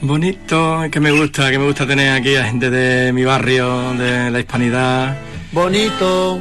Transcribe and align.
Bonito, 0.00 0.82
que 0.90 1.00
me 1.00 1.10
gusta, 1.10 1.50
que 1.50 1.58
me 1.58 1.66
gusta 1.66 1.86
tener 1.86 2.10
aquí 2.12 2.36
a 2.36 2.44
gente 2.44 2.70
de 2.70 3.12
mi 3.12 3.24
barrio, 3.24 3.94
de 3.94 4.30
la 4.30 4.40
hispanidad. 4.40 5.16
Bonito, 5.52 6.38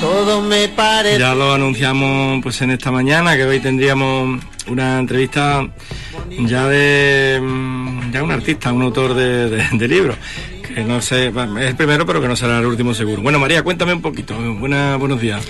todo 0.00 0.42
me 0.42 0.68
parece. 0.68 1.18
Ya 1.18 1.34
lo 1.34 1.52
anunciamos 1.52 2.42
pues 2.42 2.60
en 2.62 2.70
esta 2.70 2.90
mañana, 2.90 3.36
que 3.36 3.44
hoy 3.44 3.60
tendríamos 3.60 4.40
una 4.68 4.98
entrevista 4.98 5.66
ya 6.46 6.68
de 6.68 7.40
mm, 7.42 8.12
ya 8.12 8.22
un 8.22 8.30
artista, 8.30 8.72
un 8.72 8.82
autor 8.82 9.14
de, 9.14 9.48
de, 9.72 9.88
libros. 9.88 10.16
Que 10.74 10.84
no 10.84 11.00
sé, 11.00 11.28
es 11.28 11.36
el 11.36 11.76
primero, 11.76 12.06
pero 12.06 12.20
que 12.20 12.28
no 12.28 12.36
será 12.36 12.58
el 12.58 12.66
último 12.66 12.94
seguro. 12.94 13.22
Bueno, 13.22 13.38
María, 13.38 13.62
cuéntame 13.62 13.92
un 13.92 14.02
poquito. 14.02 14.34
Buena, 14.34 14.96
buenos 14.96 15.20
días. 15.20 15.44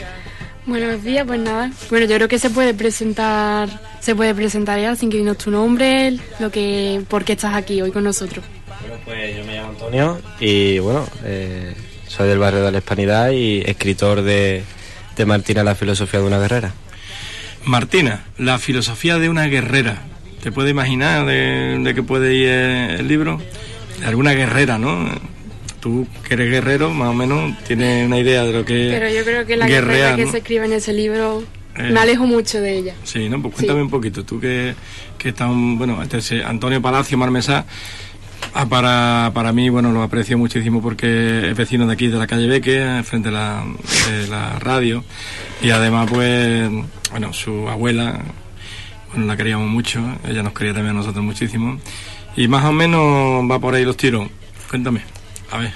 Buenos 0.64 1.02
días, 1.02 1.26
pues 1.26 1.40
nada. 1.40 1.72
Bueno, 1.90 2.06
yo 2.06 2.14
creo 2.16 2.28
que 2.28 2.38
se 2.38 2.48
puede 2.48 2.72
presentar, 2.72 3.68
se 4.00 4.14
puede 4.14 4.32
presentar 4.32 4.80
ya 4.80 4.94
sin 4.94 5.10
que 5.10 5.16
dinos 5.16 5.36
tu 5.36 5.50
nombre, 5.50 6.16
lo 6.38 6.50
que, 6.52 7.02
por 7.08 7.24
qué 7.24 7.32
estás 7.32 7.54
aquí 7.54 7.82
hoy 7.82 7.90
con 7.90 8.04
nosotros. 8.04 8.44
Bueno, 8.80 8.94
pues 9.04 9.36
yo 9.36 9.44
me 9.44 9.56
llamo 9.56 9.70
Antonio 9.70 10.20
y 10.38 10.78
bueno, 10.78 11.04
eh, 11.24 11.74
soy 12.06 12.28
del 12.28 12.38
barrio 12.38 12.62
de 12.62 12.70
la 12.70 12.78
Hispanidad 12.78 13.30
y 13.32 13.62
escritor 13.66 14.22
de, 14.22 14.62
de 15.16 15.26
Martina, 15.26 15.64
la 15.64 15.74
filosofía 15.74 16.20
de 16.20 16.26
una 16.26 16.38
guerrera. 16.38 16.72
Martina, 17.64 18.24
la 18.38 18.58
filosofía 18.58 19.18
de 19.18 19.28
una 19.28 19.46
guerrera. 19.46 20.02
¿Te 20.42 20.52
puedes 20.52 20.70
imaginar 20.70 21.26
de, 21.26 21.80
de 21.82 21.94
qué 21.94 22.02
puede 22.04 22.34
ir 22.34 22.48
el 22.48 23.08
libro? 23.08 23.40
De 23.98 24.06
alguna 24.06 24.32
guerrera, 24.32 24.78
¿no? 24.78 25.08
Tú 25.82 26.06
que 26.26 26.34
eres 26.34 26.48
guerrero, 26.48 26.90
más 26.90 27.08
o 27.08 27.12
menos, 27.12 27.58
tienes 27.64 28.06
una 28.06 28.18
idea 28.18 28.44
de 28.44 28.52
lo 28.52 28.64
que 28.64 28.88
Pero 28.92 29.10
yo 29.10 29.24
creo 29.24 29.44
que 29.44 29.56
la 29.56 29.66
guerrera 29.66 30.14
que 30.14 30.26
se 30.28 30.38
escribe 30.38 30.64
en 30.64 30.74
ese 30.74 30.92
libro 30.92 31.42
eh, 31.74 31.90
me 31.90 31.98
alejo 31.98 32.24
mucho 32.24 32.60
de 32.60 32.78
ella. 32.78 32.94
Sí, 33.02 33.28
¿no? 33.28 33.42
Pues 33.42 33.56
cuéntame 33.56 33.82
un 33.82 33.90
poquito, 33.90 34.24
tú 34.24 34.38
que, 34.38 34.74
que 35.18 35.30
estás, 35.30 35.48
bueno, 35.50 36.00
este 36.00 36.44
Antonio 36.44 36.80
Palacio 36.80 37.18
Marmesá, 37.18 37.66
ah, 38.54 38.66
para, 38.66 39.32
para 39.34 39.52
mí, 39.52 39.70
bueno, 39.70 39.90
lo 39.90 40.02
aprecio 40.02 40.38
muchísimo 40.38 40.80
porque 40.80 41.50
es 41.50 41.56
vecino 41.56 41.84
de 41.88 41.94
aquí, 41.94 42.06
de 42.06 42.16
la 42.16 42.28
calle 42.28 42.46
Beque, 42.46 43.02
frente 43.04 43.30
a 43.30 43.32
la, 43.32 43.64
de 44.08 44.28
la 44.28 44.60
radio, 44.60 45.02
y 45.62 45.70
además, 45.70 46.08
pues, 46.08 46.70
bueno, 47.10 47.32
su 47.32 47.68
abuela, 47.68 48.20
bueno, 49.10 49.26
la 49.26 49.36
queríamos 49.36 49.68
mucho, 49.68 50.00
ella 50.28 50.44
nos 50.44 50.52
quería 50.52 50.74
también 50.74 50.94
a 50.94 51.00
nosotros 51.00 51.24
muchísimo, 51.24 51.80
y 52.36 52.46
más 52.46 52.64
o 52.64 52.72
menos 52.72 53.50
va 53.50 53.58
por 53.58 53.74
ahí 53.74 53.84
los 53.84 53.96
tiros. 53.96 54.28
Cuéntame. 54.70 55.21
A 55.52 55.58
ver. 55.58 55.72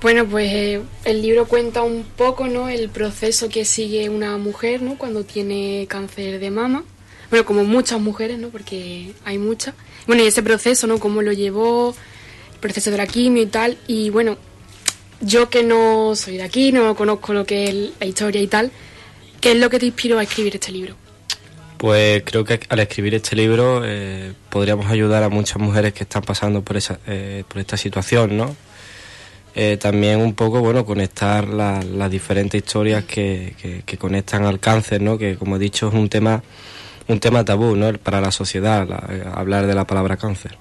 Bueno, 0.00 0.24
pues 0.24 0.52
eh, 0.52 0.82
el 1.04 1.20
libro 1.20 1.46
cuenta 1.46 1.82
un 1.82 2.04
poco, 2.04 2.46
¿no? 2.46 2.68
El 2.68 2.88
proceso 2.88 3.48
que 3.48 3.64
sigue 3.64 4.08
una 4.08 4.38
mujer, 4.38 4.82
¿no? 4.82 4.96
Cuando 4.96 5.24
tiene 5.24 5.86
cáncer 5.88 6.38
de 6.38 6.50
mama. 6.50 6.84
Bueno, 7.28 7.44
como 7.44 7.64
muchas 7.64 8.00
mujeres, 8.00 8.38
¿no? 8.38 8.50
Porque 8.50 9.12
hay 9.24 9.38
muchas. 9.38 9.74
Bueno, 10.06 10.22
y 10.22 10.26
ese 10.26 10.44
proceso, 10.44 10.86
¿no? 10.86 11.00
Cómo 11.00 11.22
lo 11.22 11.32
llevó, 11.32 11.94
el 12.54 12.60
proceso 12.60 12.92
de 12.92 12.98
la 12.98 13.06
quimio 13.08 13.42
y 13.42 13.46
tal. 13.46 13.76
Y 13.88 14.10
bueno, 14.10 14.36
yo 15.20 15.50
que 15.50 15.64
no 15.64 16.14
soy 16.14 16.36
de 16.36 16.44
aquí, 16.44 16.70
no 16.70 16.94
conozco 16.94 17.32
lo 17.32 17.44
que 17.44 17.64
es 17.64 17.74
la 17.98 18.06
historia 18.06 18.40
y 18.40 18.46
tal, 18.46 18.70
¿qué 19.40 19.52
es 19.52 19.58
lo 19.58 19.70
que 19.70 19.80
te 19.80 19.86
inspiró 19.86 20.20
a 20.20 20.22
escribir 20.22 20.54
este 20.54 20.70
libro? 20.70 20.94
Pues 21.78 22.22
creo 22.24 22.44
que 22.44 22.60
al 22.68 22.78
escribir 22.78 23.16
este 23.16 23.34
libro 23.34 23.82
eh, 23.84 24.32
podríamos 24.50 24.86
ayudar 24.86 25.24
a 25.24 25.28
muchas 25.28 25.58
mujeres 25.58 25.92
que 25.94 26.04
están 26.04 26.22
pasando 26.22 26.62
por, 26.62 26.76
esa, 26.76 27.00
eh, 27.06 27.44
por 27.48 27.58
esta 27.58 27.76
situación, 27.76 28.36
¿no? 28.36 28.56
Eh, 29.58 29.78
también 29.78 30.20
un 30.20 30.34
poco, 30.34 30.60
bueno, 30.60 30.84
conectar 30.84 31.48
las 31.48 32.10
diferentes 32.10 32.62
historias 32.62 33.04
que, 33.04 33.82
que, 33.86 33.96
conectan 33.96 34.44
al 34.44 34.60
cáncer, 34.60 35.00
¿no? 35.00 35.16
Que 35.16 35.36
como 35.36 35.56
he 35.56 35.58
dicho 35.58 35.88
es 35.88 35.94
un 35.94 36.10
tema, 36.10 36.42
un 37.08 37.20
tema 37.20 37.42
tabú, 37.42 37.74
¿no? 37.74 37.90
Para 37.94 38.20
la 38.20 38.30
sociedad, 38.30 38.86
hablar 39.34 39.66
de 39.66 39.74
la 39.74 39.86
palabra 39.86 40.18
cáncer. 40.18 40.58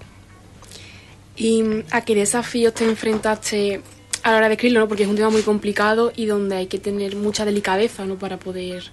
¿Y 1.35 1.61
a 1.91 2.05
qué 2.05 2.15
desafíos 2.15 2.73
te 2.73 2.85
enfrentaste 2.85 3.81
a 4.23 4.31
la 4.31 4.37
hora 4.37 4.47
de 4.47 4.53
escribirlo, 4.53 4.79
¿no? 4.79 4.87
Porque 4.87 5.03
es 5.03 5.09
un 5.09 5.17
tema 5.17 5.29
muy 5.29 5.41
complicado 5.41 6.13
y 6.15 6.25
donde 6.25 6.55
hay 6.55 6.67
que 6.67 6.79
tener 6.79 7.17
mucha 7.17 7.43
delicadeza, 7.43 8.05
¿no? 8.05 8.15
Para 8.15 8.37
poder, 8.37 8.85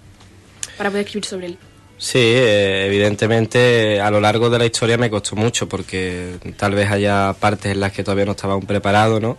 para 0.77 0.91
poder 0.91 1.05
escribir 1.07 1.27
sobre 1.27 1.47
él. 1.47 1.59
Sí, 1.97 2.19
eh, 2.19 2.87
evidentemente 2.87 4.01
a 4.01 4.11
lo 4.11 4.21
largo 4.21 4.51
de 4.51 4.59
la 4.59 4.67
historia 4.67 4.99
me 4.99 5.09
costó 5.09 5.37
mucho 5.37 5.69
porque 5.69 6.39
tal 6.57 6.75
vez 6.75 6.91
haya 6.91 7.33
partes 7.39 7.71
en 7.71 7.79
las 7.79 7.93
que 7.93 8.03
todavía 8.03 8.25
no 8.25 8.33
estaba 8.33 8.55
aún 8.55 8.67
preparado, 8.67 9.21
¿no? 9.21 9.39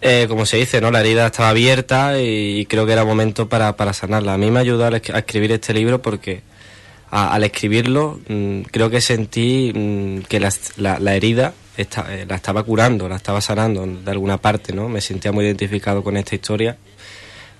Eh, 0.00 0.26
como 0.28 0.46
se 0.46 0.58
dice, 0.58 0.80
¿no? 0.80 0.90
La 0.90 1.00
herida 1.00 1.26
estaba 1.26 1.48
abierta 1.48 2.20
y 2.20 2.66
creo 2.66 2.86
que 2.86 2.92
era 2.92 3.04
momento 3.04 3.48
para, 3.48 3.76
para 3.76 3.92
sanarla. 3.92 4.34
A 4.34 4.38
mí 4.38 4.50
me 4.50 4.60
ayudó 4.60 4.86
a, 4.86 4.96
escribir 4.96 5.52
este 5.52 5.74
libro 5.74 6.00
porque 6.00 6.42
al 7.10 7.42
escribirlo 7.42 8.20
mm, 8.28 8.62
creo 8.70 8.90
que 8.90 9.00
sentí 9.00 9.72
mm, 9.74 10.20
que 10.28 10.40
la, 10.40 10.52
la, 10.76 11.16
herida 11.16 11.52
eh, 11.76 12.26
la 12.28 12.36
estaba 12.36 12.62
curando, 12.62 13.08
la 13.08 13.16
estaba 13.16 13.40
sanando 13.40 13.86
de 13.86 14.10
alguna 14.10 14.38
parte, 14.38 14.72
¿no? 14.72 14.88
Me 14.88 15.00
sentía 15.00 15.32
muy 15.32 15.44
identificado 15.44 16.04
con 16.04 16.16
esta 16.16 16.34
historia 16.34 16.76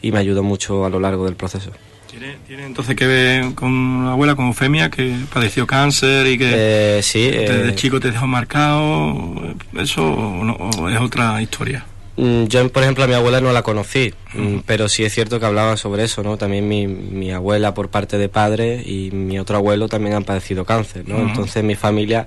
y 0.00 0.12
me 0.12 0.19
ayudó 0.20 0.43
mucho 0.44 0.84
a 0.84 0.91
lo 0.91 1.00
largo 1.00 1.25
del 1.25 1.34
proceso. 1.34 1.72
¿Tiene, 2.09 2.37
¿Tiene, 2.47 2.66
entonces 2.66 2.94
que 2.94 3.06
ver 3.06 3.55
con 3.55 3.70
una 3.70 4.12
abuela, 4.12 4.34
con 4.34 4.47
Eufemia, 4.47 4.91
que 4.91 5.15
padeció 5.32 5.66
cáncer 5.66 6.26
y 6.26 6.38
que 6.38 6.50
eh, 6.99 7.03
sí, 7.03 7.28
desde 7.31 7.75
chico 7.75 8.00
te 8.00 8.12
dejó 8.12 8.26
marcado? 8.26 9.56
¿Eso 9.76 10.05
o 10.05 10.88
es 10.88 11.00
otra 11.00 11.43
historia? 11.43 11.84
Mm, 12.19 12.47
yo, 12.47 12.69
por 12.73 12.83
ejemplo, 12.83 13.05
a 13.05 13.06
mi 13.06 13.15
abuela 13.15 13.41
no 13.41 13.53
la 13.53 13.62
conocí, 13.62 14.12
mm, 14.34 14.59
pero 14.67 14.89
sí 14.89 15.05
es 15.05 15.15
cierto 15.15 15.39
que 15.39 15.47
hablaba 15.47 15.77
sobre 15.77 16.03
eso, 16.03 16.25
¿no? 16.25 16.37
También 16.37 16.67
mi, 16.67 16.89
mi 16.89 17.31
abuela 17.31 17.75
por 17.75 17.91
parte 17.91 18.19
de 18.19 18.29
padre 18.29 18.83
y 18.84 19.12
mi 19.12 19.39
otro 19.39 19.56
abuelo 19.56 19.89
también 19.89 20.17
han 20.17 20.25
padecido 20.25 20.65
cáncer, 20.65 21.09
¿no? 21.09 21.17
Entonces 21.21 21.62
mi 21.62 21.77
familia 21.77 22.27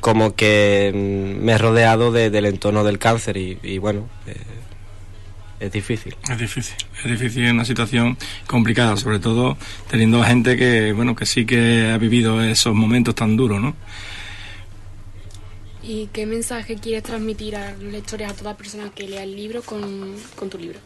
como 0.00 0.36
que 0.36 0.92
mm, 0.94 1.44
me 1.44 1.52
he 1.52 1.58
rodeado 1.58 2.12
del 2.12 2.46
entorno 2.46 2.84
del 2.84 3.00
cáncer 3.00 3.36
y, 3.36 3.78
bueno, 3.78 4.08
eh, 4.28 4.36
es 5.58 5.72
difícil. 5.72 6.14
Es 6.30 6.38
difícil, 6.38 6.76
es 7.04 7.10
difícil, 7.10 7.50
una 7.50 7.64
situación 7.64 8.16
complicada, 8.46 8.96
sobre 8.96 9.18
todo 9.18 9.58
teniendo 9.90 10.22
gente 10.22 10.56
que, 10.56 10.92
bueno, 10.92 11.16
que 11.16 11.26
sí 11.26 11.44
que 11.46 11.90
ha 11.92 11.98
vivido 11.98 12.40
esos 12.44 12.76
momentos 12.76 13.16
tan 13.16 13.36
duros, 13.36 13.60
¿no? 13.60 13.74
¿Y 15.88 16.08
qué 16.12 16.26
mensaje 16.26 16.74
quieres 16.74 17.04
transmitir 17.04 17.54
a 17.54 17.70
los 17.70 17.92
lectores, 17.92 18.28
a 18.28 18.34
toda 18.34 18.56
persona 18.56 18.90
que 18.92 19.06
lea 19.06 19.22
el 19.22 19.36
libro 19.36 19.62
con, 19.62 20.16
tu 20.50 20.58
libro? 20.58 20.80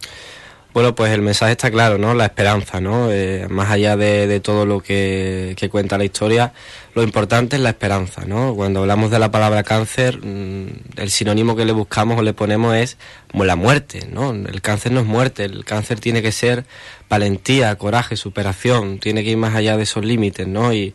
Bueno, 0.75 0.95
pues 0.95 1.11
el 1.13 1.23
mensaje 1.23 1.53
está 1.53 1.71
claro, 1.71 1.97
¿no? 1.97 2.13
La 2.13 2.27
esperanza, 2.27 2.83
¿no? 2.83 3.11
Eh, 3.11 3.47
más 3.49 3.71
allá 3.71 3.97
de, 3.97 4.41
todo 4.41 4.67
lo 4.67 4.81
que, 4.81 5.57
cuenta 5.71 5.97
la 5.97 6.05
historia, 6.05 6.53
lo 6.95 7.03
importante 7.03 7.57
es 7.57 7.63
la 7.63 7.71
esperanza, 7.71 8.27
¿no? 8.27 8.55
Cuando 8.55 8.81
hablamos 8.81 9.11
de 9.11 9.19
la 9.19 9.31
palabra 9.31 9.63
cáncer, 9.63 10.19
mm, 10.19 10.67
el 10.99 11.11
sinónimo 11.11 11.57
que 11.57 11.65
le 11.65 11.73
buscamos 11.73 12.19
o 12.19 12.23
le 12.23 12.35
ponemos 12.35 12.77
es 12.77 12.99
la 13.33 13.57
muerte, 13.57 14.07
¿no? 14.13 14.33
El 14.33 14.61
cáncer 14.61 14.93
no 14.93 15.01
es 15.01 15.07
muerte, 15.07 15.45
el 15.45 15.65
cáncer 15.65 15.99
tiene 15.99 16.21
que 16.21 16.31
ser 16.31 16.67
valentía, 17.09 17.75
coraje, 17.77 18.17
superación, 18.17 18.99
tiene 18.99 19.25
que 19.25 19.31
ir 19.31 19.39
más 19.39 19.55
allá 19.55 19.79
de 19.79 19.85
esos 19.85 20.05
límites, 20.05 20.47
¿no? 20.47 20.75
Y, 20.75 20.95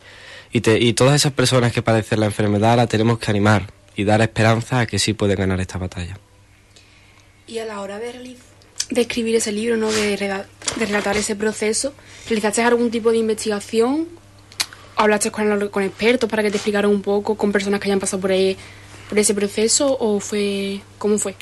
y, 0.52 0.70
y 0.70 0.92
todas 0.92 1.16
esas 1.16 1.32
personas 1.32 1.72
que 1.72 1.82
padecen 1.82 2.20
la 2.20 2.26
enfermedad 2.26 2.76
la 2.76 2.86
tenemos 2.86 3.18
que 3.18 3.30
animar, 3.30 3.75
y 3.96 4.04
dar 4.04 4.20
esperanza 4.20 4.80
a 4.80 4.86
que 4.86 4.98
sí 4.98 5.14
pueden 5.14 5.36
ganar 5.36 5.60
esta 5.60 5.78
batalla. 5.78 6.18
Y 7.46 7.58
a 7.58 7.64
la 7.64 7.80
hora 7.80 7.98
de, 7.98 8.36
de 8.90 9.00
escribir 9.00 9.34
ese 9.36 9.52
libro, 9.52 9.76
¿no? 9.76 9.90
de, 9.90 10.16
relatar 10.78 11.16
ese 11.16 11.34
proceso, 11.34 11.94
¿realizaste 12.28 12.62
algún 12.62 12.90
tipo 12.90 13.10
de 13.10 13.16
investigación? 13.18 14.06
¿Hablaste 14.96 15.30
con, 15.30 15.68
con 15.68 15.82
expertos 15.82 16.28
para 16.28 16.42
que 16.42 16.50
te 16.50 16.56
explicaran 16.56 16.90
un 16.90 17.02
poco, 17.02 17.36
con 17.36 17.52
personas 17.52 17.80
que 17.80 17.88
hayan 17.88 18.00
pasado 18.00 18.20
por, 18.20 18.30
ahí, 18.30 18.56
por 19.08 19.18
ese 19.18 19.34
proceso 19.34 19.96
o 19.98 20.20
fue 20.20 20.80
cómo 20.98 21.18
fue? 21.18 21.34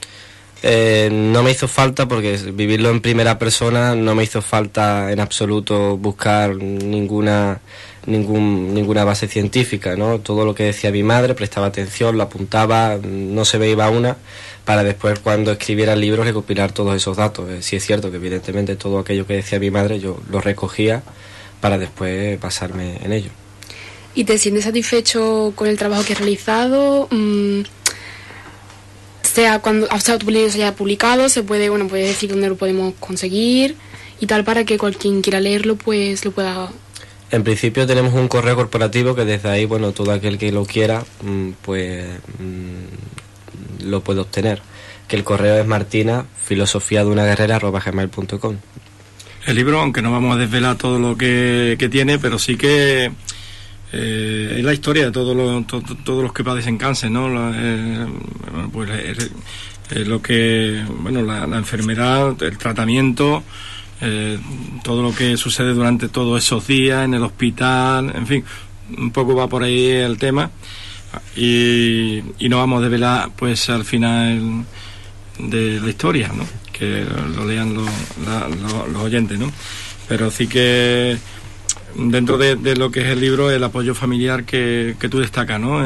Eh, 0.67 1.11
no 1.13 1.43
me 1.43 1.51
hizo 1.51 1.69
falta 1.69 2.09
porque 2.09 2.39
vivirlo 2.55 2.89
en 2.89 3.03
primera 3.03 3.39
persona 3.39 3.95
no 3.95 4.15
me 4.15 4.25
hizo 4.25 4.41
falta 4.41 5.13
en 5.13 5.21
absoluto 5.21 5.99
buscar 5.99 6.57
ninguna 6.57 7.61
ninguna 8.07 9.05
base 9.05 9.29
científica, 9.29 9.95
¿no? 9.95 10.21
Todo 10.21 10.47
lo 10.47 10.55
que 10.55 10.65
decía 10.65 10.91
mi 10.91 11.03
madre, 11.03 11.35
prestaba 11.35 11.67
atención, 11.67 12.17
lo 12.17 12.23
apuntaba, 12.23 12.97
no 12.97 13.45
se 13.45 13.69
iba 13.69 13.91
una, 13.91 14.17
para 14.65 14.83
después 14.85 15.19
cuando 15.19 15.53
escribiera 15.53 15.93
el 15.93 16.01
libro 16.01 16.25
recopilar 16.25 16.73
todos 16.73 16.97
esos 16.97 17.19
datos. 17.19 17.51
Eh, 17.51 17.59
es 17.59 17.85
cierto 17.85 18.11
que 18.11 18.17
evidentemente 18.17 18.75
todo 18.77 19.01
aquello 19.01 19.27
que 19.27 19.35
decía 19.35 19.59
mi 19.59 19.71
madre 19.71 20.01
yo 20.01 20.19
lo 20.31 20.41
recogía 20.41 21.03
para 21.61 21.77
después 21.77 22.41
basarme 22.41 22.97
en 23.05 23.13
ello. 23.13 23.31
¿Y 24.15 24.25
te 24.25 24.39
sientes 24.39 24.65
satisfecho 24.65 25.53
con 25.55 25.69
el 25.69 25.77
trabajo 25.77 26.05
que 26.07 26.15
has 26.15 26.21
realizado? 26.21 27.07
Mm, 27.11 27.63
sea 29.35 29.59
cuando 29.59 29.87
sea, 29.99 30.19
tu 30.19 30.31
libro 30.31 30.51
se 30.51 30.63
haya 30.63 30.75
publicado, 30.75 31.29
se 31.29 31.43
puede, 31.43 31.69
bueno, 31.69 31.89
puede 31.89 32.09
decir 32.09 32.31
dónde 32.31 32.49
lo 32.49 32.57
podemos 32.57 32.95
conseguir 33.01 33.77
y 34.21 34.27
tal 34.27 34.45
para 34.45 34.65
que 34.65 34.79
cualquiera 34.79 35.21
quiera 35.21 35.41
leerlo 35.41 35.77
pues 35.77 36.25
lo 36.25 36.31
pueda 36.31 36.71
en 37.35 37.43
principio 37.43 37.85
tenemos 37.85 38.15
un 38.15 38.29
correo 38.29 38.55
corporativo 38.55 39.17
que 39.17 39.25
desde 39.25 39.49
ahí, 39.49 39.65
bueno, 39.65 39.91
todo 39.91 40.13
aquel 40.13 40.39
que 40.39 40.53
lo 40.53 40.65
quiera, 40.65 41.03
mm, 41.23 41.51
pues 41.63 42.07
mm, 42.39 43.89
lo 43.89 44.03
puede 44.03 44.21
obtener. 44.21 44.63
Que 45.09 45.17
el 45.17 45.25
correo 45.25 45.59
es 45.59 45.67
martina 45.67 46.27
filosofía 46.45 47.01
de 47.05 47.11
una 47.11 47.25
guerrera 47.25 47.59
gmail.com. 47.59 48.57
El 49.47 49.57
libro, 49.57 49.81
aunque 49.81 50.01
no 50.01 50.13
vamos 50.13 50.37
a 50.37 50.39
desvelar 50.39 50.79
todo 50.79 51.01
lo 51.01 51.17
que, 51.17 51.77
tiene, 51.91 52.21
pero 52.21 52.39
sí 52.39 52.57
que 52.57 53.11
eh, 53.97 54.57
es 54.59 54.65
la 54.65 54.73
historia 54.73 55.05
de 55.05 55.13
todos 55.13 55.37
los, 55.37 55.67
todos 56.03 56.23
los 56.23 56.33
que 56.33 56.43
padecen 56.43 56.77
cáncer, 56.77 57.13
¿no? 57.13 57.29
Eh, 57.55 58.07
pues 58.73 58.91
lo 60.07 60.21
que, 60.21 60.83
bueno, 60.99 61.23
la, 61.23 61.45
enfermedad, 61.57 62.35
el 62.43 62.59
tratamiento, 62.59 63.45
eh, 64.01 64.37
todo 64.83 65.01
lo 65.01 65.15
que 65.15 65.37
sucede 65.37 65.75
durante 65.75 66.09
todos 66.09 66.43
esos 66.43 66.67
días 66.67 67.05
en 67.05 67.15
el 67.15 67.23
hospital, 67.23 68.11
en 68.17 68.27
fin, 68.27 68.45
un 68.99 69.13
poco 69.13 69.37
va 69.37 69.49
por 69.49 69.63
ahí 69.63 69.87
el 69.91 70.19
tema 70.19 70.51
y, 71.37 72.21
y 72.41 72.49
no 72.49 72.59
vamos 72.59 72.81
a 72.81 72.85
develar 72.85 73.31
pues 73.37 73.71
al 73.71 73.85
final 73.85 74.65
de 75.39 75.81
la 75.81 75.89
historia, 75.89 76.33
¿no? 76.35 76.45
Que 76.73 77.07
lo 77.37 77.47
lean 77.47 77.75
los, 77.75 77.89
los 78.93 79.03
oyentes, 79.03 79.39
¿no? 79.39 79.53
Pero 80.09 80.33
sí 80.33 80.49
que 80.49 81.17
dentro 81.97 82.39
de, 82.39 82.77
lo 82.77 82.91
que 82.91 83.01
es 83.01 83.07
el 83.09 83.21
libro, 83.21 83.51
el 83.51 83.63
apoyo 83.65 83.95
familiar 83.95 84.45
que, 84.45 84.97
que 84.99 85.09
tú 85.09 85.21
destacas, 85.21 85.61
¿no? 85.61 85.83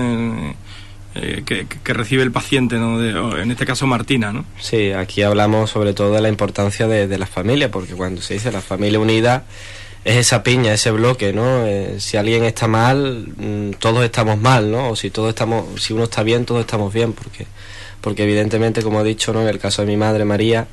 Eh, 1.14 1.42
que, 1.44 1.94
recibe 1.94 2.22
el 2.22 2.30
paciente, 2.30 2.76
¿no? 2.76 3.00
en 3.36 3.50
este 3.50 3.66
caso 3.66 3.86
Martina, 3.86 4.32
¿no? 4.32 4.44
Sí, 4.60 4.92
aquí 4.92 5.22
hablamos 5.22 5.70
sobre 5.70 5.94
todo 5.94 6.12
de 6.12 6.20
la 6.20 6.28
importancia 6.28 6.86
de, 6.86 7.08
de 7.08 7.18
la 7.18 7.26
familia, 7.26 7.70
porque 7.70 7.94
cuando 7.94 8.20
se 8.20 8.34
dice 8.34 8.52
la 8.52 8.60
familia 8.60 9.00
unida 9.00 9.44
es 10.04 10.16
esa 10.16 10.42
piña, 10.42 10.72
ese 10.72 10.90
bloque, 10.90 11.32
¿no? 11.32 11.66
Eh, 11.66 11.96
si 11.98 12.16
alguien 12.16 12.44
está 12.44 12.68
mal, 12.68 13.28
mm, 13.36 13.72
todos 13.78 14.04
estamos 14.04 14.38
mal, 14.38 14.70
¿no? 14.70 14.90
O 14.90 14.96
si 14.96 15.10
todos 15.10 15.30
estamos, 15.30 15.82
si 15.82 15.92
uno 15.92 16.04
está 16.04 16.22
bien, 16.22 16.44
todos 16.44 16.60
estamos 16.60 16.92
bien, 16.92 17.12
porque, 17.12 17.46
porque 18.00 18.22
evidentemente, 18.22 18.82
como 18.82 19.00
he 19.00 19.04
dicho, 19.04 19.32
¿no? 19.32 19.42
En 19.42 19.48
el 19.48 19.58
caso 19.58 19.82
de 19.82 19.88
mi 19.88 19.96
madre 19.96 20.24
María, 20.24 20.68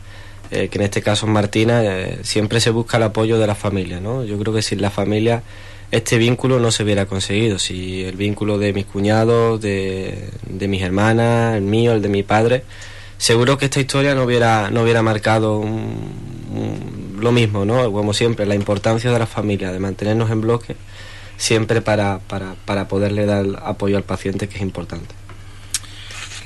eh, 0.51 0.69
que 0.69 0.77
en 0.77 0.83
este 0.83 1.01
caso 1.01 1.25
es 1.25 1.31
Martina, 1.31 1.83
eh, 1.83 2.19
siempre 2.23 2.59
se 2.59 2.69
busca 2.69 2.97
el 2.97 3.03
apoyo 3.03 3.39
de 3.39 3.47
la 3.47 3.55
familia, 3.55 3.99
¿no? 3.99 4.23
Yo 4.23 4.37
creo 4.37 4.53
que 4.53 4.61
sin 4.61 4.81
la 4.81 4.91
familia 4.91 5.43
este 5.91 6.17
vínculo 6.17 6.59
no 6.59 6.71
se 6.71 6.83
hubiera 6.83 7.05
conseguido. 7.05 7.59
Si 7.59 8.03
el 8.03 8.15
vínculo 8.15 8.57
de 8.57 8.73
mis 8.73 8.85
cuñados, 8.85 9.61
de, 9.61 10.29
de 10.47 10.67
mis 10.67 10.81
hermanas, 10.81 11.55
el 11.55 11.63
mío, 11.63 11.93
el 11.93 12.01
de 12.01 12.09
mi 12.09 12.23
padre, 12.23 12.63
seguro 13.17 13.57
que 13.57 13.65
esta 13.65 13.79
historia 13.79 14.15
no 14.15 14.23
hubiera, 14.23 14.69
no 14.71 14.83
hubiera 14.83 15.01
marcado 15.01 15.63
lo 17.17 17.31
mismo, 17.31 17.65
¿no? 17.65 17.91
Como 17.91 18.13
siempre, 18.13 18.45
la 18.45 18.55
importancia 18.55 19.11
de 19.11 19.19
la 19.19 19.25
familia, 19.25 19.71
de 19.71 19.79
mantenernos 19.79 20.29
en 20.31 20.41
bloque, 20.41 20.75
siempre 21.37 21.81
para, 21.81 22.19
para, 22.19 22.55
para 22.65 22.87
poderle 22.87 23.25
dar 23.25 23.45
apoyo 23.63 23.97
al 23.97 24.03
paciente, 24.03 24.47
que 24.47 24.55
es 24.55 24.61
importante. 24.61 25.13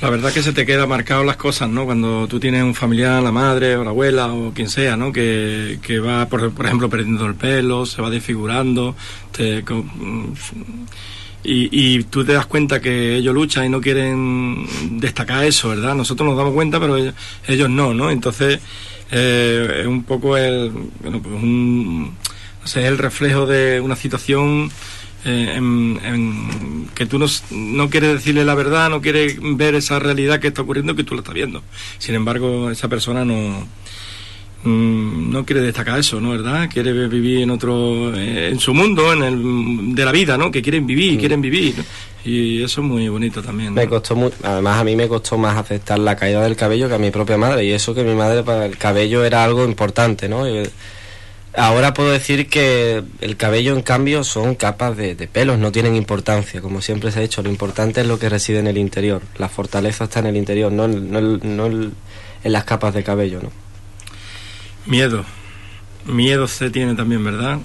La 0.01 0.09
verdad 0.09 0.31
que 0.31 0.41
se 0.41 0.53
te 0.53 0.65
queda 0.65 0.87
marcado 0.87 1.25
las 1.25 1.35
cosas, 1.35 1.67
¿no? 1.69 1.83
Cuando 1.83 2.25
tú 2.29 2.39
tienes 2.39 2.63
un 2.63 2.73
familiar, 2.73 3.21
la 3.21 3.33
madre 3.33 3.75
o 3.75 3.83
la 3.83 3.89
abuela 3.89 4.33
o 4.33 4.53
quien 4.53 4.69
sea, 4.69 4.95
¿no? 4.95 5.11
Que, 5.11 5.77
va, 6.05 6.25
por, 6.27 6.53
ejemplo, 6.65 6.89
perdiendo 6.89 7.25
el 7.25 7.35
pelo, 7.35 7.85
se 7.85 8.01
va 8.01 8.09
desfigurando, 8.09 8.95
y, 11.43 11.69
y, 11.71 12.03
tú 12.03 12.23
te 12.23 12.33
das 12.33 12.45
cuenta 12.45 12.81
que 12.81 13.15
ellos 13.17 13.33
luchan 13.33 13.65
y 13.65 13.69
no 13.69 13.81
quieren 13.81 14.65
destacar 14.99 15.43
eso, 15.43 15.69
¿verdad? 15.69 15.95
Nosotros 15.95 16.27
nos 16.27 16.37
damos 16.37 16.53
cuenta, 16.53 16.79
pero 16.79 16.97
ellos, 17.47 17.69
no, 17.69 17.93
¿no? 17.93 18.09
Entonces, 18.09 18.59
eh, 19.11 19.79
es 19.81 19.87
un 19.87 20.03
poco 20.03 20.37
el, 20.37 20.71
bueno, 21.01 21.21
pues 21.21 21.35
un, 21.35 22.15
el 22.75 22.97
reflejo 22.97 23.45
de 23.45 23.81
una 23.81 23.97
situación 23.97 24.71
eh, 25.25 25.53
en, 25.55 26.87
que 26.95 27.05
tú 27.05 27.19
no, 27.19 27.25
no, 27.51 27.89
quieres 27.89 28.13
decirle 28.13 28.45
la 28.45 28.55
verdad, 28.55 28.89
no 28.89 29.01
quieres 29.01 29.37
ver 29.39 29.75
esa 29.75 29.99
realidad 29.99 30.39
que 30.39 30.47
está 30.47 30.61
ocurriendo 30.61 30.95
que 30.95 31.03
tú 31.03 31.13
lo 31.13 31.21
estás 31.21 31.33
viendo. 31.33 31.61
Sin 31.97 32.15
embargo, 32.15 32.69
esa 32.71 32.87
persona 32.87 33.25
no 33.25 33.67
mm, 34.63 35.31
no 35.31 35.45
quiere 35.45 35.61
destacar 35.61 35.99
eso, 35.99 36.21
¿no? 36.21 36.31
¿Verdad? 36.31 36.69
Quiere 36.71 36.93
vivir 37.07 37.41
en 37.41 37.51
otro, 37.51 38.15
eh, 38.15 38.49
en 38.49 38.59
su 38.59 38.73
mundo, 38.73 39.11
en 39.11 39.23
el 39.23 39.95
de 39.95 40.05
la 40.05 40.11
vida, 40.11 40.37
¿no? 40.37 40.51
Que 40.51 40.61
quieren 40.61 40.87
vivir, 40.87 41.15
mm. 41.15 41.19
quieren 41.19 41.41
vivir. 41.41 41.75
Y 42.23 42.63
eso 42.63 42.81
es 42.81 42.87
muy 42.87 43.07
bonito 43.09 43.41
también. 43.41 43.73
Me 43.73 43.87
costó 43.87 44.31
además 44.43 44.79
a 44.79 44.83
mí 44.83 44.95
me 44.95 45.07
costó 45.07 45.37
más 45.37 45.57
aceptar 45.57 45.99
la 45.99 46.15
caída 46.15 46.43
del 46.43 46.55
cabello 46.55 46.87
que 46.89 46.95
a 46.95 46.99
mi 46.99 47.11
propia 47.11 47.37
madre. 47.37 47.65
Y 47.65 47.71
eso 47.71 47.93
que 47.93 48.03
mi 48.03 48.15
madre 48.15 48.43
para 48.43 48.65
el 48.65 48.77
cabello 48.77 49.23
era 49.23 49.43
algo 49.43 49.65
importante, 49.65 50.27
¿no? 50.27 50.45
Ahora 51.55 51.93
puedo 51.93 52.11
decir 52.11 52.47
que 52.47 53.03
el 53.21 53.35
cabello, 53.35 53.75
en 53.75 53.81
cambio, 53.81 54.23
son 54.23 54.53
capas 54.53 54.95
de, 54.95 55.15
pelos, 55.31 55.57
no 55.57 55.71
tienen 55.71 55.95
importancia, 55.95 56.61
como 56.61 56.79
siempre 56.81 57.11
se 57.11 57.19
ha 57.19 57.21
dicho. 57.23 57.41
Lo 57.41 57.49
importante 57.49 58.01
es 58.01 58.07
lo 58.07 58.19
que 58.19 58.29
reside 58.29 58.59
en 58.59 58.67
el 58.67 58.77
interior. 58.77 59.21
La 59.37 59.49
fortaleza 59.49 60.03
está 60.03 60.19
en 60.19 60.27
el 60.27 60.37
interior, 60.37 60.71
no, 60.71 60.85
en 60.85 61.93
las 62.43 62.63
capas 62.65 62.93
de 62.93 63.03
cabello, 63.03 63.41
¿no? 63.41 63.51
Miedo. 64.85 65.25
Miedo 66.05 66.47
se 66.47 66.69
tiene 66.69 66.93
también, 66.93 67.23
¿verdad? 67.23 67.57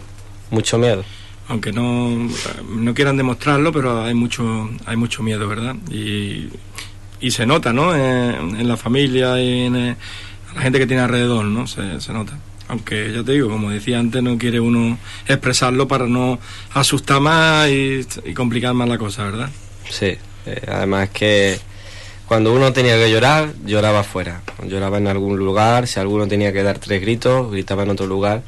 Mucho 0.51 0.79
miedo. 0.79 1.05
Aunque 1.49 1.71
no, 1.71 2.29
no 2.69 2.95
quieran 2.95 3.19
demostrarlo, 3.19 3.71
pero 3.71 4.03
hay 4.03 4.15
mucho, 4.15 4.71
hay 4.87 4.97
mucho 4.97 5.23
miedo, 5.23 5.47
¿verdad? 5.47 5.77
Y, 5.91 6.51
se 7.31 7.47
nota, 7.47 7.73
¿no? 7.73 7.95
En, 7.95 8.67
la 8.67 8.77
familia 8.77 9.41
y 9.41 9.63
en, 9.63 9.77
en, 9.77 9.97
la 10.55 10.61
gente 10.63 10.79
que 10.79 10.87
tiene 10.87 11.03
alrededor, 11.03 11.45
¿no? 11.45 11.67
Se, 11.67 12.01
se 12.01 12.13
nota 12.13 12.39
aunque 12.69 13.13
ya 13.13 13.23
te 13.23 13.33
digo, 13.33 13.49
como 13.49 13.71
decía 13.71 13.99
antes, 13.99 14.23
no 14.23 14.39
quiere 14.39 14.61
uno 14.61 14.99
expresarlo 15.27 15.87
para 15.89 16.07
no 16.07 16.39
asustar 16.73 17.21
más 17.21 17.69
y, 17.69 18.07
complicar 18.35 18.75
más 18.75 18.89
la 18.89 18.99
cosa, 18.99 19.25
¿verdad? 19.25 19.51
Sí, 19.89 20.17
eh, 20.47 20.63
además 20.67 21.11
que 21.11 21.59
cuando 22.27 22.55
uno 22.55 22.73
tenía 22.73 22.97
que 22.97 23.11
llorar, 23.11 23.53
lloraba 23.65 24.01
afuera, 24.01 24.41
lloraba 24.67 24.99
en 24.99 25.09
algún 25.09 25.37
lugar, 25.37 25.87
si 25.87 26.01
alguno 26.01 26.27
tenía 26.27 26.53
que 26.53 26.63
dar 26.63 26.79
tres 26.79 27.01
gritos, 27.01 27.51
gritaba 27.51 27.83
en 27.83 27.91
otro 27.91 28.07
lugar, 28.07 28.43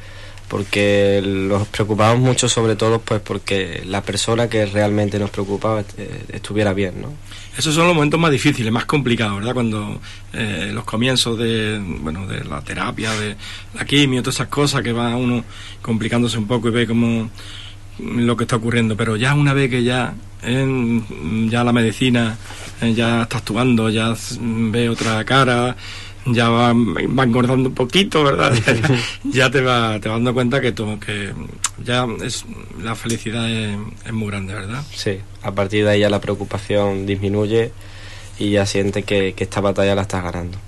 porque 0.48 1.22
nos 1.24 1.66
preocupamos 1.68 2.20
mucho 2.20 2.48
sobre 2.48 2.76
todo 2.76 3.00
pues 3.00 3.20
porque 3.20 3.82
la 3.84 4.02
persona 4.02 4.48
que 4.48 4.66
realmente 4.66 5.18
nos 5.18 5.30
preocupaba 5.30 5.82
eh, 5.96 6.24
estuviera 6.32 6.72
bien, 6.72 7.02
¿no? 7.02 7.12
Esos 7.58 7.74
son 7.74 7.86
los 7.86 7.94
momentos 7.94 8.20
más 8.20 8.30
difíciles, 8.30 8.70
más 8.70 8.84
complicados, 8.84 9.36
¿verdad? 9.38 9.54
Cuando 9.54 10.00
eh, 10.34 10.70
los 10.74 10.84
comienzos 10.84 11.38
de, 11.38 11.80
bueno, 12.00 12.26
de 12.26 12.44
la 12.44 12.60
terapia, 12.60 13.12
de 13.12 13.34
la 13.74 13.84
quimio, 13.86 14.22
todas 14.22 14.36
esas 14.36 14.48
cosas 14.48 14.82
que 14.82 14.92
va 14.92 15.16
uno 15.16 15.42
complicándose 15.80 16.36
un 16.36 16.46
poco 16.46 16.68
y 16.68 16.72
ve 16.72 16.86
como 16.86 17.30
lo 17.98 18.36
que 18.36 18.44
está 18.44 18.56
ocurriendo, 18.56 18.94
pero 18.94 19.16
ya 19.16 19.34
una 19.34 19.54
vez 19.54 19.70
que 19.70 19.82
ya 19.82 20.14
en, 20.42 21.48
ya 21.50 21.64
la 21.64 21.72
medicina 21.72 22.36
eh, 22.82 22.92
ya 22.94 23.22
está 23.22 23.38
actuando, 23.38 23.88
ya 23.88 24.14
ve 24.40 24.90
otra 24.90 25.24
cara, 25.24 25.76
ya 26.26 26.48
va, 26.48 26.70
engordando 26.70 27.68
un 27.68 27.74
poquito, 27.74 28.24
¿verdad? 28.24 28.52
ya 29.24 29.50
te 29.50 29.60
va, 29.60 29.98
te 30.00 30.08
vas 30.08 30.18
dando 30.18 30.34
cuenta 30.34 30.60
que, 30.60 30.74
que 30.74 31.32
ya 31.84 32.06
es, 32.22 32.44
la 32.82 32.94
felicidad 32.94 33.48
es, 33.50 34.12
muy 34.12 34.28
grande, 34.28 34.54
¿verdad? 34.54 34.82
Sí, 34.92 35.18
a 35.42 35.52
partir 35.52 35.84
de 35.84 35.90
ahí 35.92 36.00
ya 36.00 36.10
la 36.10 36.20
preocupación 36.20 37.06
disminuye 37.06 37.72
y 38.38 38.50
ya 38.50 38.66
siente 38.66 39.02
que, 39.02 39.34
esta 39.36 39.60
batalla 39.60 39.94
la 39.94 40.02
estás 40.02 40.22
ganando. 40.22 40.58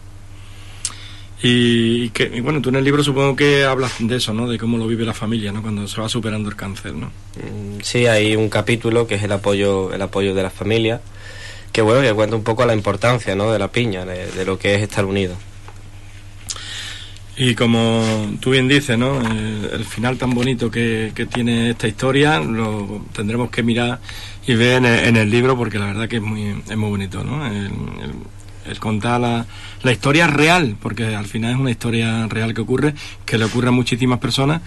Y, 1.40 2.10
que, 2.10 2.40
bueno, 2.40 2.60
tú 2.60 2.70
en 2.70 2.76
el 2.76 2.84
libro 2.84 3.04
supongo 3.04 3.36
que 3.36 3.64
hablas 3.64 3.94
de 4.00 4.16
eso, 4.16 4.34
¿no? 4.34 4.48
De 4.48 4.58
cómo 4.58 4.76
lo 4.76 4.88
vive 4.88 5.04
la 5.04 5.14
familia, 5.14 5.52
¿no? 5.52 5.62
Cuando 5.62 5.86
se 5.86 6.00
va 6.00 6.08
superando 6.08 6.48
el 6.48 6.56
cáncer, 6.56 6.94
¿no? 6.94 7.06
Mm, 7.06 7.80
sí, 7.82 8.06
hay 8.06 8.34
un 8.34 8.48
capítulo 8.48 9.06
que 9.06 9.14
es 9.14 9.22
el 9.22 9.30
apoyo, 9.30 9.92
el 9.92 10.02
apoyo 10.02 10.34
de 10.34 10.42
la 10.42 10.50
familia, 10.50 11.00
que 11.72 11.82
bueno, 11.82 12.02
que 12.02 12.12
cuenta 12.12 12.34
un 12.34 12.42
poco 12.42 12.66
la 12.66 12.74
importancia, 12.74 13.36
¿no? 13.36 13.52
De 13.52 13.58
la 13.58 13.70
piña, 13.70 14.04
de, 14.04 14.44
lo 14.44 14.58
que 14.58 14.74
es 14.74 14.82
estar 14.82 15.04
unido. 15.04 15.36
Y 17.38 17.54
como 17.54 18.02
tú 18.40 18.50
bien 18.50 18.66
dices, 18.66 18.98
¿no? 18.98 19.20
El, 19.20 19.84
final 19.84 20.18
tan 20.18 20.30
bonito 20.30 20.72
que, 20.72 21.12
tiene 21.32 21.70
esta 21.70 21.86
historia 21.86 22.40
lo 22.40 23.06
tendremos 23.12 23.48
que 23.50 23.62
mirar 23.62 24.00
y 24.44 24.54
ver 24.54 24.84
en 24.84 25.16
el, 25.16 25.30
libro 25.30 25.56
porque 25.56 25.78
la 25.78 25.86
verdad 25.86 26.08
que 26.08 26.16
es 26.16 26.22
muy, 26.22 26.62
es 26.68 26.76
muy 26.76 26.90
bonito, 26.90 27.22
¿no? 27.22 27.46
El, 27.46 28.78
contar 28.80 29.20
la, 29.20 29.46
la, 29.82 29.92
historia 29.92 30.26
real, 30.26 30.76
porque 30.78 31.14
al 31.14 31.24
final 31.24 31.52
es 31.52 31.58
una 31.58 31.70
historia 31.70 32.26
real 32.26 32.52
que 32.52 32.60
ocurre, 32.60 32.92
que 33.24 33.38
le 33.38 33.46
ocurre 33.46 33.68
a 33.68 33.70
muchísimas 33.70 34.18
personas. 34.18 34.60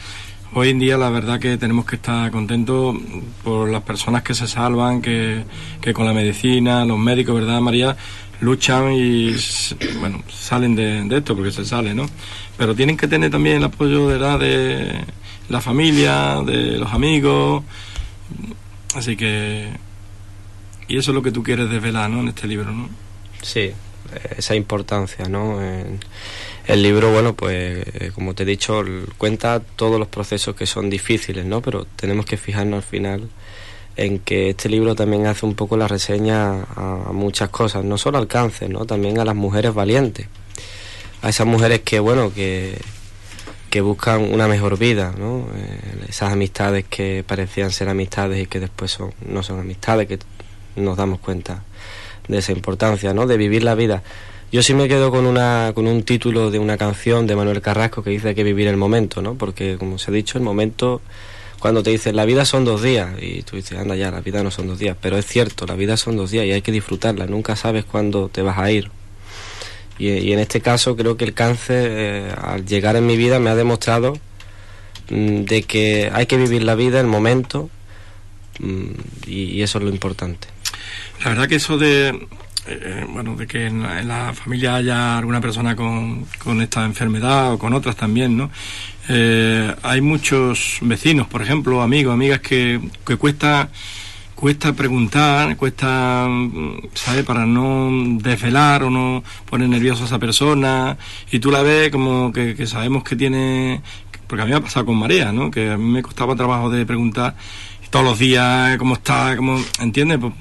Hoy 0.54 0.70
en 0.70 0.80
día 0.80 0.98
la 0.98 1.10
verdad 1.10 1.40
que 1.40 1.58
tenemos 1.58 1.86
que 1.86 1.96
estar 1.96 2.30
contentos 2.32 2.96
por 3.44 3.70
las 3.70 3.84
personas 3.84 4.22
que 4.24 4.34
se 4.34 4.48
salvan, 4.48 5.02
que, 5.02 5.46
que 5.80 5.94
con 5.94 6.06
la 6.06 6.14
medicina, 6.14 6.84
los 6.86 7.00
médicos, 7.00 7.36
¿verdad, 7.36 7.62
María? 7.62 7.96
luchan 8.42 8.92
y 8.92 9.36
bueno 10.00 10.24
salen 10.30 10.76
de, 10.76 11.08
esto 11.16 11.36
porque 11.36 11.52
se 11.52 11.64
sale 11.64 11.94
no 11.94 12.08
pero 12.58 12.76
tienen 12.76 12.98
que 12.98 13.08
tener 13.08 13.32
también 13.32 13.58
el 13.58 13.64
apoyo 13.64 14.10
de 14.10 14.20
la 14.20 14.38
de 14.38 15.06
la 15.50 15.62
familia 15.62 16.42
de 16.46 16.78
los 16.78 16.94
amigos. 16.94 17.64
Así 18.96 19.16
que 19.16 19.70
y 20.88 20.98
eso 20.98 21.12
es 21.12 21.16
lo 21.16 21.22
que 21.22 21.32
tú 21.32 21.44
quieres 21.44 21.70
desvelar 21.70 22.10
no 22.10 22.22
en 22.22 22.30
este 22.30 22.48
libro 22.48 22.72
no 22.72 22.90
sí 23.42 23.72
esa 24.38 24.56
importancia 24.56 25.26
no 25.30 25.60
el 26.68 26.84
libro 26.84 27.12
bueno 27.12 27.34
pues 27.34 27.86
como 28.14 28.34
te 28.34 28.44
he 28.44 28.46
dicho 28.46 28.84
cuenta 29.18 29.60
todos 29.60 30.00
los 30.00 30.08
procesos 30.08 30.56
que 30.56 30.66
son 30.66 30.90
difíciles 30.90 31.46
no 31.46 31.62
pero 31.62 31.86
tenemos 31.96 32.26
que 32.26 32.38
fijarnos 32.38 32.84
al 32.84 32.90
final 32.90 33.30
en 33.96 34.20
que 34.20 34.50
este 34.50 34.70
libro 34.70 34.96
también 34.96 35.28
hace 35.28 35.46
un 35.46 35.56
poco 35.56 35.78
la 35.78 35.88
reseña 35.88 36.64
a, 36.76 37.12
muchas 37.12 37.50
cosas, 37.50 37.84
no 37.84 37.98
solo 37.98 38.18
al 38.18 38.28
cáncer, 38.28 38.70
¿no? 38.70 38.86
también 38.86 39.20
a 39.20 39.26
las 39.26 39.36
mujeres 39.36 39.74
valientes, 39.74 40.28
a 41.22 41.30
esas 41.30 41.46
mujeres 41.46 41.82
que, 41.82 42.00
bueno, 42.00 42.34
que, 42.34 42.80
que 43.70 43.82
buscan 43.82 44.34
una 44.34 44.48
mejor 44.48 44.78
vida, 44.78 45.14
¿no? 45.18 45.48
Eh, 45.56 46.06
esas 46.10 46.34
amistades 46.34 46.86
que 46.90 47.24
parecían 47.26 47.72
ser 47.72 47.90
amistades 47.90 48.44
y 48.44 48.48
que 48.48 48.60
después 48.60 48.92
son, 48.92 49.14
no 49.26 49.44
son 49.44 49.60
amistades, 49.60 50.08
que 50.08 50.20
nos 50.76 50.98
damos 50.98 51.20
cuenta 51.20 51.64
de 52.28 52.40
esa 52.40 52.54
importancia, 52.54 53.14
¿no? 53.14 53.28
De 53.28 53.38
vivir 53.38 53.64
la 53.64 53.76
vida. 53.76 54.04
Yo 54.52 54.62
sí 54.62 54.74
me 54.74 54.90
quedo 54.90 55.12
con, 55.12 55.26
una, 55.28 55.72
con 55.74 55.88
un 55.88 56.04
título 56.04 56.52
de 56.52 56.60
una 56.60 56.78
canción 56.78 57.26
de 57.26 57.38
Manuel 57.38 57.62
Carrasco 57.62 58.04
que 58.04 58.10
dice 58.10 58.36
que 58.36 58.44
vivir 58.44 58.68
el 58.68 58.76
momento, 58.76 59.22
¿no? 59.22 59.36
Porque, 59.36 59.78
como 59.78 59.98
se 59.98 60.12
ha 60.12 60.14
dicho, 60.14 60.38
el 60.38 60.44
momento, 60.44 61.02
cuando 61.60 61.82
te 61.84 61.92
dicen 61.92 62.18
la 62.18 62.26
vida 62.26 62.44
son 62.44 62.66
dos 62.66 62.82
días, 62.82 63.12
y 63.22 63.44
tú 63.44 63.56
dices, 63.56 63.80
anda 63.80 63.96
ya, 63.96 64.12
la 64.12 64.20
vida 64.20 64.44
no 64.44 64.52
son 64.52 64.68
dos 64.68 64.78
días, 64.78 64.98
pero 65.00 65.18
es 65.18 65.26
cierto, 65.26 65.66
la 65.66 65.76
vida 65.76 65.96
son 65.96 66.18
dos 66.18 66.32
días 66.32 66.46
y 66.46 66.52
hay 66.52 66.62
que 66.62 66.74
disfrutarla, 66.74 67.28
nunca 67.28 67.56
sabes 67.56 67.86
cuándo 67.86 68.28
te 68.28 68.42
vas 68.42 68.58
a 68.58 68.70
ir. 68.70 68.92
Y, 69.98 70.34
en 70.34 70.40
este 70.40 70.60
caso 70.60 70.98
creo 70.98 71.16
que 71.16 71.24
el 71.24 71.34
cáncer, 71.34 71.90
eh, 71.90 72.34
al 72.36 72.66
llegar 72.66 72.98
en 72.98 73.06
mi 73.06 73.16
vida, 73.16 73.40
me 73.40 73.52
ha 73.52 73.56
demostrado 73.56 74.18
mm, 75.10 75.44
de 75.44 75.64
que 75.64 76.12
hay 76.12 76.26
que 76.26 76.36
vivir 76.36 76.64
la 76.64 76.76
vida, 76.76 77.00
el 77.00 77.08
momento, 77.08 77.70
mm, 78.60 78.92
y 79.28 79.62
eso 79.62 79.78
es 79.78 79.86
lo 79.86 79.90
importante. 79.90 80.50
La 81.24 81.30
verdad 81.30 81.48
que 81.48 81.56
eso 81.56 81.78
de 81.78 82.28
eh, 82.68 83.06
bueno, 83.10 83.36
de 83.36 83.48
que 83.48 83.66
en 83.66 83.82
la, 83.82 84.34
familia 84.34 84.76
haya 84.76 85.18
alguna 85.18 85.42
persona 85.42 85.76
con, 85.76 86.26
con, 86.38 86.62
esta 86.62 86.86
enfermedad 86.86 87.54
o 87.54 87.60
con 87.60 87.74
otras 87.74 87.96
también, 87.96 88.38
¿no? 88.38 88.52
Eh, 89.10 89.74
hay 89.82 90.02
muchos 90.02 90.78
vecinos, 90.82 91.28
por 91.28 91.42
ejemplo, 91.42 91.82
amigos, 91.82 92.14
amigas 92.14 92.40
que, 92.40 92.80
que 93.06 93.16
cuesta 93.18 93.70
cuesta 94.42 94.74
preguntar, 94.74 95.56
cuesta, 95.56 96.28
¿sabes? 96.96 97.24
Para 97.24 97.46
no 97.46 97.92
desvelar 98.18 98.82
o 98.82 98.90
no 98.90 99.24
poner 99.48 99.70
nervioso 99.70 100.02
a 100.02 100.06
esa 100.08 100.18
persona 100.18 100.98
y 101.32 101.38
tú 101.38 101.52
la 101.52 101.62
ves 101.62 101.92
como 101.92 102.34
que, 102.34 102.56
que 102.56 102.66
sabemos 102.66 103.04
que 103.04 103.16
tiene, 103.16 103.82
porque 104.26 104.42
a 104.42 104.46
mí 104.46 104.52
me 104.52 104.58
ha 104.58 104.62
pasado 104.62 104.88
con 104.88 104.98
María, 104.98 105.32
¿no? 105.32 105.52
Que 105.52 105.70
a 105.70 105.78
mí 105.78 105.84
me 105.84 106.02
costaba 106.02 106.36
trabajo 106.36 106.72
de 106.72 106.88
preguntar 106.88 107.36
todos 107.92 108.04
los 108.04 108.18
días 108.18 108.78
cómo 108.78 108.96
está, 108.96 109.36
cómo, 109.36 109.60
¿entiendes? 109.80 110.18
Pues, 110.18 110.34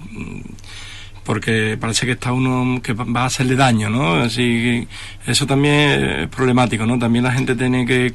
porque 1.30 1.78
parece 1.80 2.06
que 2.06 2.12
está 2.18 2.32
uno 2.32 2.82
que 2.82 2.92
va 2.92 3.22
a 3.22 3.26
hacerle 3.26 3.54
daño, 3.54 3.88
¿no? 3.88 4.14
Así 4.14 4.88
eso 5.24 5.46
también 5.46 5.74
es 5.74 6.28
problemático, 6.28 6.84
¿no? 6.86 6.98
También 6.98 7.22
la 7.22 7.30
gente 7.30 7.54
tiene 7.54 7.86
que 7.86 8.12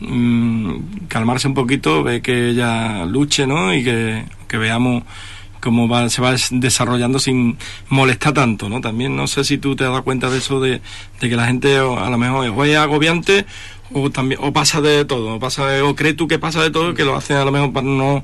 mm, 0.00 1.06
calmarse 1.08 1.48
un 1.48 1.54
poquito, 1.54 2.02
ve 2.02 2.20
que 2.20 2.50
ella 2.50 3.06
luche, 3.06 3.46
¿no? 3.46 3.72
Y 3.72 3.82
que, 3.82 4.26
veamos 4.58 5.04
cómo 5.58 5.88
va, 5.88 6.10
se 6.10 6.20
va 6.20 6.34
desarrollando 6.50 7.18
sin 7.18 7.56
molestar 7.88 8.34
tanto, 8.34 8.68
¿no? 8.68 8.82
También 8.82 9.16
no 9.16 9.26
sé 9.26 9.42
si 9.42 9.56
tú 9.56 9.74
te 9.74 9.84
has 9.84 9.90
dado 9.90 10.04
cuenta 10.04 10.28
de 10.28 10.36
eso, 10.36 10.60
de, 10.60 10.82
de 11.22 11.28
que 11.30 11.36
la 11.36 11.46
gente 11.46 11.78
a 11.78 12.10
lo 12.10 12.18
mejor 12.18 12.68
es 12.68 12.76
agobiante 12.76 13.46
o 13.94 14.10
también 14.10 14.38
o 14.42 14.52
pasa 14.52 14.82
de 14.82 15.06
todo, 15.06 15.36
o, 15.36 15.38
pasa 15.40 15.82
o 15.82 15.94
crees 15.94 16.16
tú 16.16 16.28
que 16.28 16.38
pasa 16.38 16.62
de 16.62 16.70
todo 16.70 16.92
que 16.92 17.04
lo 17.04 17.16
hacen 17.16 17.38
a 17.38 17.44
lo 17.46 17.52
mejor 17.52 17.72
para 17.72 17.86
no 17.86 18.22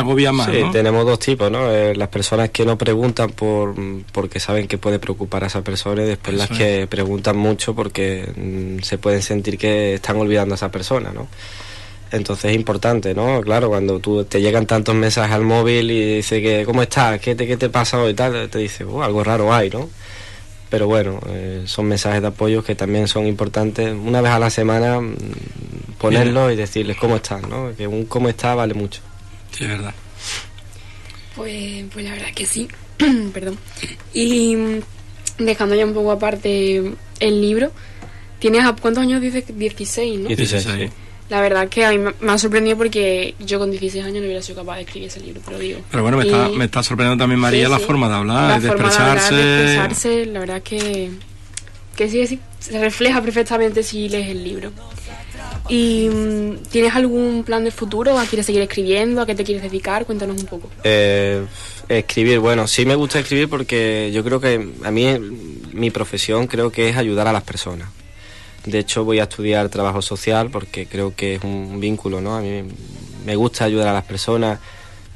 agobia 0.00 0.32
más. 0.32 0.50
Sí, 0.50 0.62
tenemos 0.72 1.04
dos 1.06 1.18
tipos, 1.18 1.50
¿no? 1.50 1.70
Eh, 1.70 1.94
las 1.94 2.08
personas 2.08 2.50
que 2.50 2.64
no 2.64 2.76
preguntan 2.76 3.30
por 3.30 3.74
porque 4.12 4.40
saben 4.40 4.68
que 4.68 4.78
puede 4.78 4.98
preocupar 4.98 5.44
a 5.44 5.46
esa 5.46 5.62
persona 5.62 6.02
y 6.02 6.06
después 6.06 6.36
las 6.36 6.50
que 6.50 6.86
preguntan 6.86 7.36
mucho 7.36 7.74
porque 7.74 8.30
mm, 8.36 8.82
se 8.82 8.98
pueden 8.98 9.22
sentir 9.22 9.58
que 9.58 9.94
están 9.94 10.16
olvidando 10.16 10.54
a 10.54 10.56
esa 10.56 10.70
persona, 10.70 11.10
¿no? 11.12 11.28
Entonces 12.12 12.52
es 12.52 12.56
importante, 12.56 13.14
¿no? 13.14 13.40
Claro, 13.40 13.68
cuando 13.68 13.98
tú 13.98 14.24
te 14.24 14.40
llegan 14.40 14.66
tantos 14.66 14.94
mensajes 14.94 15.34
al 15.34 15.42
móvil 15.42 15.90
y 15.90 16.16
dice 16.16 16.40
que 16.40 16.64
¿cómo 16.64 16.82
estás? 16.82 17.20
¿Qué 17.20 17.34
te, 17.34 17.46
qué 17.46 17.56
te 17.56 17.68
pasa 17.68 17.98
hoy? 17.98 18.14
Tal, 18.14 18.48
te 18.48 18.58
dice, 18.58 18.84
oh, 18.84 19.02
algo 19.02 19.24
raro 19.24 19.52
hay, 19.52 19.70
¿no? 19.70 19.88
Pero 20.68 20.86
bueno, 20.86 21.20
eh, 21.28 21.62
son 21.66 21.86
mensajes 21.86 22.20
de 22.20 22.28
apoyo 22.28 22.62
que 22.62 22.74
también 22.74 23.08
son 23.08 23.26
importantes. 23.26 23.92
Una 23.92 24.20
vez 24.20 24.32
a 24.32 24.38
la 24.38 24.50
semana 24.50 25.00
mm, 25.00 25.16
ponerlos 25.98 26.52
y 26.52 26.56
decirles 26.56 26.96
cómo 26.96 27.16
están, 27.16 27.42
¿no? 27.48 27.70
Que 27.76 27.86
un 27.86 28.04
cómo 28.06 28.28
está 28.28 28.54
vale 28.54 28.74
mucho. 28.74 29.00
Sí, 29.56 29.64
es 29.64 29.70
verdad. 29.70 29.94
Pues, 31.34 31.84
pues 31.92 32.04
la 32.04 32.12
verdad 32.12 32.34
que 32.34 32.44
sí. 32.46 32.68
Perdón. 33.32 33.58
Y 34.12 34.56
mm, 34.56 34.80
dejando 35.38 35.74
ya 35.74 35.84
un 35.84 35.94
poco 35.94 36.12
aparte 36.12 36.82
el 37.20 37.40
libro, 37.40 37.72
¿tienes 38.38 38.64
a 38.64 38.74
cuántos 38.74 39.02
años 39.02 39.20
dices? 39.20 39.44
16, 39.46 40.20
¿no? 40.20 40.28
16. 40.28 40.90
La 41.28 41.40
verdad 41.40 41.68
que 41.68 41.84
a 41.84 41.90
mí 41.90 41.98
me 41.98 42.32
ha 42.32 42.38
sorprendido 42.38 42.76
porque 42.76 43.34
yo 43.40 43.58
con 43.58 43.70
16 43.70 44.04
años 44.04 44.18
no 44.18 44.26
hubiera 44.26 44.42
sido 44.42 44.60
capaz 44.60 44.76
de 44.76 44.82
escribir 44.82 45.08
ese 45.08 45.20
libro, 45.20 45.40
pero 45.44 45.58
digo. 45.58 45.80
Pero 45.90 46.02
bueno, 46.02 46.18
me, 46.18 46.24
está, 46.24 46.48
me 46.50 46.64
está 46.66 46.82
sorprendiendo 46.84 47.20
también 47.22 47.40
María 47.40 47.68
la 47.68 47.80
forma 47.80 48.08
de 48.08 48.14
hablar, 48.14 48.60
de, 48.60 48.68
expresarse. 48.68 49.34
de 49.34 49.62
expresarse. 49.64 50.26
La 50.26 50.40
verdad 50.40 50.62
que, 50.62 51.10
que 51.96 52.08
sí, 52.08 52.24
sí, 52.28 52.38
se 52.60 52.78
refleja 52.78 53.20
perfectamente 53.22 53.82
si 53.82 54.08
lees 54.08 54.28
el 54.28 54.44
libro. 54.44 54.70
¿Y 55.68 56.08
mm, 56.08 56.56
tienes 56.70 56.94
algún 56.94 57.44
plan 57.44 57.64
de 57.64 57.70
futuro? 57.70 58.18
¿A 58.18 58.26
quieres 58.26 58.46
seguir 58.46 58.62
escribiendo? 58.62 59.20
¿A 59.20 59.26
qué 59.26 59.34
te 59.34 59.44
quieres 59.44 59.62
dedicar? 59.62 60.06
Cuéntanos 60.06 60.40
un 60.40 60.46
poco. 60.46 60.70
Eh, 60.84 61.44
escribir, 61.88 62.38
bueno, 62.38 62.66
sí 62.66 62.86
me 62.86 62.94
gusta 62.94 63.18
escribir 63.18 63.48
porque 63.48 64.10
yo 64.12 64.22
creo 64.24 64.40
que 64.40 64.72
a 64.84 64.90
mí 64.90 65.06
mi 65.72 65.90
profesión 65.90 66.46
creo 66.46 66.70
que 66.70 66.88
es 66.88 66.96
ayudar 66.96 67.28
a 67.28 67.32
las 67.32 67.42
personas. 67.42 67.88
De 68.64 68.80
hecho 68.80 69.04
voy 69.04 69.20
a 69.20 69.24
estudiar 69.24 69.68
trabajo 69.68 70.02
social 70.02 70.50
porque 70.50 70.86
creo 70.86 71.14
que 71.14 71.36
es 71.36 71.44
un 71.44 71.78
vínculo, 71.80 72.20
¿no? 72.20 72.36
A 72.36 72.40
mí 72.40 72.62
me 73.24 73.36
gusta 73.36 73.64
ayudar 73.64 73.88
a 73.88 73.92
las 73.92 74.04
personas 74.04 74.58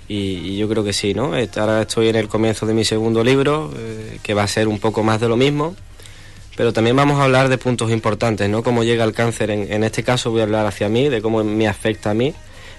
y, 0.06 0.56
yo 0.56 0.68
creo 0.68 0.82
que 0.82 0.92
sí, 0.92 1.14
¿no? 1.14 1.32
Ahora 1.56 1.82
estoy 1.82 2.08
en 2.08 2.16
el 2.16 2.28
comienzo 2.28 2.66
de 2.66 2.74
mi 2.74 2.84
segundo 2.84 3.22
libro, 3.22 3.72
eh, 3.76 4.18
que 4.22 4.34
va 4.34 4.42
a 4.42 4.48
ser 4.48 4.66
un 4.66 4.80
poco 4.80 5.04
más 5.04 5.20
de 5.20 5.28
lo 5.28 5.36
mismo, 5.36 5.76
pero 6.60 6.74
también 6.74 6.94
vamos 6.94 7.18
a 7.18 7.24
hablar 7.24 7.48
de 7.48 7.56
puntos 7.56 7.90
importantes, 7.90 8.46
¿no? 8.50 8.62
Cómo 8.62 8.84
llega 8.84 9.02
el 9.04 9.14
cáncer, 9.14 9.50
en, 9.50 9.82
este 9.82 10.02
caso 10.02 10.30
voy 10.30 10.40
a 10.40 10.42
hablar 10.42 10.66
hacia 10.66 10.90
mí, 10.90 11.08
de 11.08 11.22
cómo 11.22 11.42
me 11.42 11.66
afecta 11.66 12.10
a 12.10 12.14
mí 12.14 12.34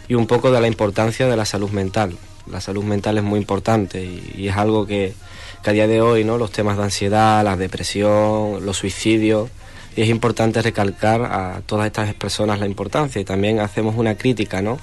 y 0.07 0.13
un 0.13 0.27
poco 0.27 0.51
de 0.51 0.61
la 0.61 0.67
importancia 0.67 1.27
de 1.27 1.35
la 1.35 1.45
salud 1.45 1.71
mental. 1.71 2.15
La 2.45 2.61
salud 2.61 2.83
mental 2.83 3.17
es 3.17 3.23
muy 3.23 3.39
importante 3.39 4.05
y, 4.05 4.47
es 4.47 4.55
algo 4.55 4.85
que, 4.85 5.15
que, 5.63 5.69
a 5.71 5.73
día 5.73 5.87
de 5.87 5.99
hoy, 5.99 6.23
¿no? 6.23 6.37
Los 6.37 6.51
temas 6.51 6.77
de 6.77 6.83
ansiedad, 6.83 7.43
la 7.43 7.57
depresión, 7.57 8.63
los 8.63 8.77
suicidios, 8.77 9.49
y 9.95 10.03
es 10.03 10.09
importante 10.09 10.61
recalcar 10.61 11.23
a 11.23 11.61
todas 11.65 11.87
estas 11.87 12.13
personas 12.13 12.59
la 12.59 12.67
importancia 12.67 13.19
y 13.19 13.25
también 13.25 13.59
hacemos 13.61 13.95
una 13.97 14.13
crítica, 14.13 14.61
¿no? 14.61 14.77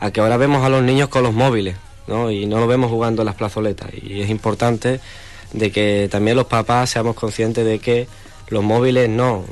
A 0.00 0.10
que 0.10 0.22
ahora 0.22 0.38
vemos 0.38 0.64
a 0.64 0.70
los 0.70 0.82
niños 0.82 1.10
con 1.10 1.22
los 1.22 1.34
móviles, 1.34 1.76
¿no? 2.06 2.30
Y 2.30 2.46
no 2.46 2.60
lo 2.60 2.66
vemos 2.66 2.90
jugando 2.90 3.20
en 3.20 3.26
las 3.26 3.34
plazoletas 3.34 3.90
y 3.92 4.22
es 4.22 4.30
importante 4.30 5.00
de 5.52 5.70
que 5.70 6.08
también 6.10 6.34
los 6.34 6.46
papás 6.46 6.88
seamos 6.88 7.14
conscientes 7.14 7.66
de 7.66 7.78
que 7.78 8.08
los 8.50 8.62
móviles 8.62 9.08
no, 9.08 9.44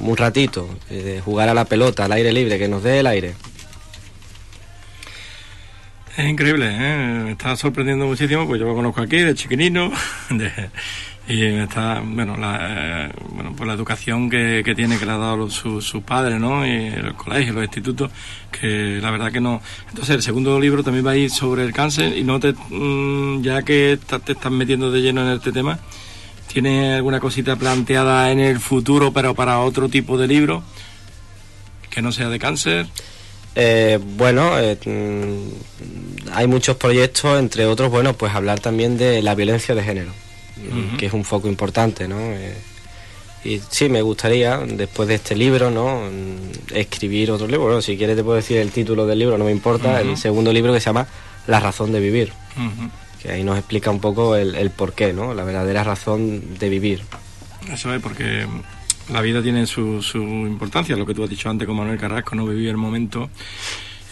un 0.00 0.16
ratito, 0.16 0.68
eh, 0.90 1.02
de 1.02 1.20
jugar 1.20 1.48
a 1.48 1.54
la 1.54 1.64
pelota, 1.64 2.04
al 2.04 2.12
aire 2.12 2.32
libre, 2.32 2.58
que 2.58 2.68
nos 2.68 2.82
dé 2.82 3.00
el 3.00 3.06
aire. 3.06 3.34
Es 6.16 6.26
increíble, 6.28 6.68
¿eh? 6.68 7.22
me 7.24 7.32
está 7.32 7.56
sorprendiendo 7.56 8.06
muchísimo, 8.06 8.46
pues 8.46 8.60
yo 8.60 8.66
lo 8.66 8.74
conozco 8.74 9.00
aquí 9.00 9.16
de 9.16 9.34
chiquinino, 9.34 9.90
y 11.28 11.44
está, 11.44 12.02
bueno, 12.04 12.36
la, 12.36 13.06
eh, 13.06 13.12
bueno, 13.30 13.54
pues 13.56 13.66
la 13.66 13.72
educación 13.72 14.28
que, 14.28 14.62
que 14.62 14.74
tiene, 14.74 14.98
que 14.98 15.06
le 15.06 15.12
ha 15.12 15.16
dado 15.16 15.48
sus 15.48 15.86
su 15.86 16.02
padres, 16.02 16.38
¿no? 16.38 16.66
Y 16.66 16.88
el 16.88 17.14
colegio, 17.14 17.54
los 17.54 17.64
institutos, 17.64 18.10
que 18.50 18.98
la 19.00 19.10
verdad 19.10 19.32
que 19.32 19.40
no. 19.40 19.62
Entonces, 19.88 20.16
el 20.16 20.22
segundo 20.22 20.60
libro 20.60 20.82
también 20.82 21.06
va 21.06 21.12
a 21.12 21.16
ir 21.16 21.30
sobre 21.30 21.64
el 21.64 21.72
cáncer 21.72 22.14
y 22.14 22.24
no 22.24 22.38
te, 22.38 22.52
mm, 22.52 23.42
ya 23.42 23.62
que 23.62 23.98
te 24.06 24.32
estás 24.32 24.52
metiendo 24.52 24.90
de 24.90 25.00
lleno 25.00 25.22
en 25.22 25.36
este 25.36 25.50
tema, 25.50 25.78
¿Tiene 26.52 26.96
alguna 26.96 27.18
cosita 27.18 27.56
planteada 27.56 28.30
en 28.30 28.38
el 28.38 28.60
futuro, 28.60 29.10
pero 29.10 29.34
para 29.34 29.60
otro 29.60 29.88
tipo 29.88 30.18
de 30.18 30.26
libro? 30.26 30.62
Que 31.88 32.02
no 32.02 32.12
sea 32.12 32.28
de 32.28 32.38
cáncer. 32.38 32.86
Eh, 33.54 33.98
bueno, 34.16 34.58
eh, 34.58 34.78
mm, 34.84 36.30
hay 36.34 36.46
muchos 36.46 36.76
proyectos, 36.76 37.38
entre 37.38 37.64
otros, 37.64 37.90
bueno, 37.90 38.12
pues 38.12 38.34
hablar 38.34 38.60
también 38.60 38.98
de 38.98 39.22
la 39.22 39.34
violencia 39.34 39.74
de 39.74 39.82
género, 39.82 40.12
que 40.98 41.06
es 41.06 41.12
un 41.14 41.24
foco 41.24 41.48
importante, 41.48 42.06
¿no? 42.06 42.18
Eh, 42.20 42.54
y 43.44 43.60
sí, 43.70 43.88
me 43.88 44.02
gustaría, 44.02 44.58
después 44.58 45.08
de 45.08 45.14
este 45.14 45.34
libro, 45.34 45.70
¿no? 45.70 46.02
Mm, 46.02 46.76
escribir 46.76 47.30
otro 47.30 47.46
libro. 47.46 47.64
Bueno, 47.64 47.80
si 47.80 47.96
quieres 47.96 48.14
te 48.14 48.24
puedo 48.24 48.36
decir 48.36 48.58
el 48.58 48.70
título 48.72 49.06
del 49.06 49.18
libro, 49.18 49.38
no 49.38 49.46
me 49.46 49.52
importa. 49.52 50.02
El 50.02 50.18
segundo 50.18 50.52
libro 50.52 50.70
que 50.74 50.80
se 50.80 50.86
llama 50.86 51.06
La 51.46 51.60
razón 51.60 51.92
de 51.92 52.00
vivir 52.00 52.32
que 53.22 53.30
ahí 53.30 53.44
nos 53.44 53.56
explica 53.56 53.90
un 53.90 54.00
poco 54.00 54.36
el, 54.36 54.54
el 54.54 54.70
porqué, 54.70 55.12
¿no? 55.12 55.32
La 55.32 55.44
verdadera 55.44 55.84
razón 55.84 56.58
de 56.58 56.68
vivir. 56.68 57.02
Eso 57.72 57.94
es, 57.94 58.02
porque 58.02 58.46
la 59.12 59.20
vida 59.20 59.42
tiene 59.42 59.66
su, 59.66 60.02
su 60.02 60.18
importancia, 60.18 60.96
lo 60.96 61.06
que 61.06 61.14
tú 61.14 61.22
has 61.22 61.30
dicho 61.30 61.48
antes 61.48 61.66
con 61.66 61.76
Manuel 61.76 61.98
Carrasco, 61.98 62.34
no 62.34 62.46
vivir 62.46 62.68
el 62.68 62.76
momento. 62.76 63.30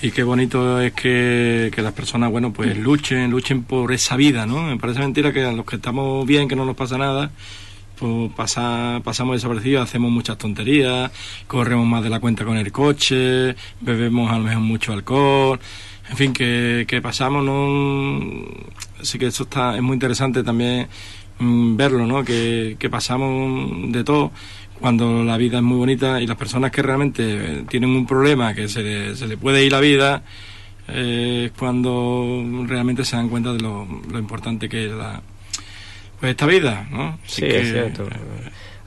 Y 0.02 0.12
qué 0.12 0.22
bonito 0.22 0.80
es 0.80 0.92
que, 0.92 1.70
las 1.76 1.92
personas, 1.92 2.30
bueno, 2.30 2.52
pues 2.52 2.76
luchen, 2.78 3.30
luchen 3.30 3.64
por 3.64 3.92
esa 3.92 4.16
vida, 4.16 4.46
¿no? 4.46 4.62
Me 4.62 4.78
parece 4.78 5.00
mentira 5.00 5.32
que 5.32 5.44
a 5.44 5.52
los 5.52 5.66
que 5.66 5.76
estamos 5.76 6.26
bien, 6.26 6.48
que 6.48 6.56
no 6.56 6.64
nos 6.64 6.74
pasa 6.74 6.96
nada, 6.96 7.30
pues 7.98 8.32
pasa, 8.34 9.02
pasamos 9.04 9.36
desaparecidos, 9.36 9.82
hacemos 9.82 10.10
muchas 10.10 10.38
tonterías, 10.38 11.10
corremos 11.46 11.86
más 11.86 12.02
de 12.02 12.08
la 12.08 12.18
cuenta 12.18 12.46
con 12.46 12.56
el 12.56 12.72
coche, 12.72 13.54
bebemos 13.80 14.30
a 14.32 14.38
lo 14.38 14.44
mejor 14.44 14.62
mucho 14.62 14.92
alcohol, 14.94 15.60
en 16.10 16.16
fin, 16.16 16.32
que, 16.32 16.84
que 16.88 17.00
pasamos, 17.00 17.44
¿no? 17.44 18.44
Así 19.00 19.18
que 19.18 19.26
eso 19.26 19.44
está, 19.44 19.76
es 19.76 19.82
muy 19.82 19.94
interesante 19.94 20.42
también 20.42 20.88
mm, 21.38 21.76
verlo, 21.76 22.06
¿no? 22.06 22.24
Que, 22.24 22.76
que 22.78 22.90
pasamos 22.90 23.92
de 23.92 24.04
todo 24.04 24.32
cuando 24.80 25.22
la 25.22 25.36
vida 25.36 25.58
es 25.58 25.62
muy 25.62 25.76
bonita 25.76 26.20
y 26.20 26.26
las 26.26 26.36
personas 26.36 26.70
que 26.72 26.82
realmente 26.82 27.64
tienen 27.68 27.90
un 27.90 28.06
problema, 28.06 28.54
que 28.54 28.68
se 28.68 28.82
le, 28.82 29.14
se 29.14 29.26
le 29.26 29.36
puede 29.36 29.64
ir 29.64 29.72
la 29.72 29.80
vida, 29.80 30.22
eh, 30.88 31.44
es 31.46 31.52
cuando 31.58 32.42
realmente 32.66 33.04
se 33.04 33.16
dan 33.16 33.28
cuenta 33.28 33.52
de 33.52 33.60
lo, 33.60 33.86
lo 34.10 34.18
importante 34.18 34.68
que 34.68 34.86
es 34.86 34.92
la, 34.92 35.22
pues 36.18 36.30
esta 36.30 36.46
vida, 36.46 36.88
¿no? 36.90 37.18
sí, 37.24 37.44
es 37.44 37.70
cierto. 37.70 38.08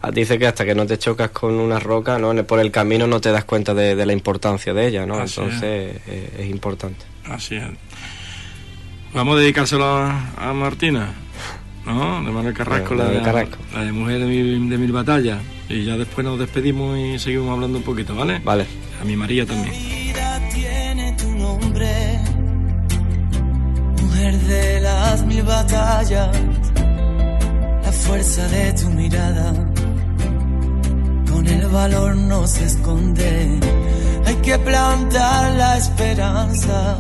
Ah, 0.01 0.11
dice 0.11 0.37
que 0.37 0.47
hasta 0.47 0.65
que 0.65 0.75
no 0.75 0.85
te 0.85 0.97
chocas 0.97 1.29
con 1.29 1.53
una 1.53 1.79
roca, 1.79 2.19
¿no? 2.19 2.35
por 2.45 2.59
el 2.59 2.71
camino 2.71 3.07
no 3.07 3.21
te 3.21 3.31
das 3.31 3.45
cuenta 3.45 3.73
de, 3.73 4.05
la 4.05 4.11
importancia 4.11 4.73
de 4.73 4.87
ella, 4.87 5.05
¿no? 5.05 5.21
Entonces 5.21 5.61
eh, 6.07 6.29
es. 6.39 6.49
importante. 6.49 7.12
Así 7.29 7.55
es. 7.55 7.63
Vamos 9.13 9.37
a 9.37 9.39
dedicárselo 9.41 9.85
a, 9.85 10.53
Martina, 10.53 11.13
¿no? 11.85 12.23
De 12.23 12.31
Manuel 12.31 12.53
Carrasco, 12.53 12.95
la, 12.95 13.05
de, 13.05 13.21
Carrasco. 13.21 13.57
la 13.73 13.85
de 13.85 13.91
Mujer 13.91 14.19
de 14.19 14.25
Mil, 14.25 14.69
de 14.69 14.77
mil 14.77 14.91
Batallas. 14.91 15.39
Y 15.69 15.85
ya 15.85 15.97
después 15.97 16.25
nos 16.25 16.39
despedimos 16.39 16.97
y 16.97 17.19
seguimos 17.19 17.51
hablando 17.51 17.77
un 17.77 17.83
poquito, 17.83 18.15
¿vale? 18.15 18.39
Vale. 18.43 18.65
A 19.01 19.05
mi 19.05 19.15
María 19.15 19.45
también. 19.45 19.73
tiene 20.53 21.13
tu 21.13 21.29
nombre, 21.31 22.19
mujer 24.01 24.37
de 24.39 24.81
las 24.81 25.25
mil 25.25 25.43
batallas, 25.43 26.29
la 27.83 27.91
fuerza 27.91 28.47
de 28.47 28.73
tu 28.73 28.89
mirada 28.89 29.73
con 31.33 31.47
el 31.47 31.67
valor 31.67 32.15
no 32.15 32.47
se 32.47 32.65
esconde. 32.65 33.59
Hay 34.25 34.35
que 34.35 34.57
plantar 34.59 35.51
la 35.55 35.77
esperanza 35.77 36.97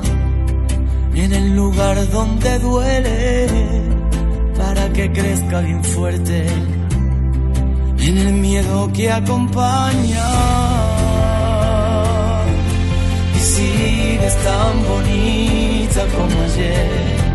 en 1.15 1.33
el 1.33 1.55
lugar 1.55 2.09
donde 2.09 2.59
duele 2.59 3.47
para 4.57 4.89
que 4.89 5.11
crezca 5.11 5.59
bien 5.61 5.83
fuerte 5.83 6.45
en 7.99 8.17
el 8.17 8.33
miedo 8.33 8.91
que 8.93 9.11
acompaña. 9.11 10.29
Y 13.35 13.39
sigues 13.39 14.35
tan 14.43 14.83
bonita 14.87 16.01
como 16.15 16.41
ayer. 16.43 17.33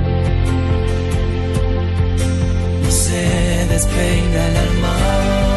No 2.82 2.90
se 2.90 3.66
despeina 3.68 4.46
el 4.48 4.56
alma 4.56 5.47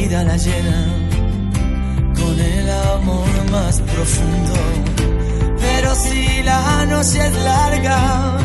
herida 0.00 0.24
la 0.24 0.36
llena 0.36 0.86
con 2.14 2.40
el 2.40 2.70
amor 2.70 3.50
más 3.50 3.80
profundo. 3.80 4.54
Pero 5.60 5.94
si 5.94 6.42
la 6.42 6.86
noche 6.86 7.26
es 7.26 7.34
larga 7.44 8.38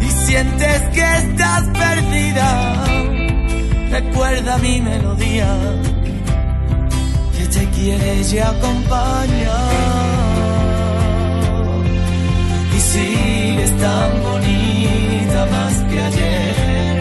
y 0.00 0.06
sientes 0.26 0.82
que 0.94 1.16
estás 1.16 1.64
perdida, 1.68 2.84
recuerda 3.90 4.58
mi 4.58 4.80
melodía 4.80 5.48
que 7.36 7.46
te 7.46 7.68
quiere 7.70 8.22
y 8.22 8.38
acompaña 8.38 9.92
sigues 12.92 13.72
tan 13.78 14.22
bonita 14.22 15.46
más 15.50 15.74
que 15.88 16.00
ayer. 16.00 16.96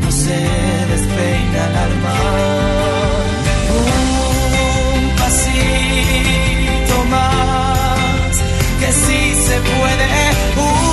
No 0.00 0.10
se 0.10 0.77
despeina 1.18 1.66
el 1.66 1.76
alma. 1.76 2.14
Un 3.78 5.16
pasito 5.16 7.04
más, 7.10 8.42
que 8.80 8.92
si 8.92 9.34
se 9.34 9.60
puede. 9.60 10.08
Qué 10.08 10.87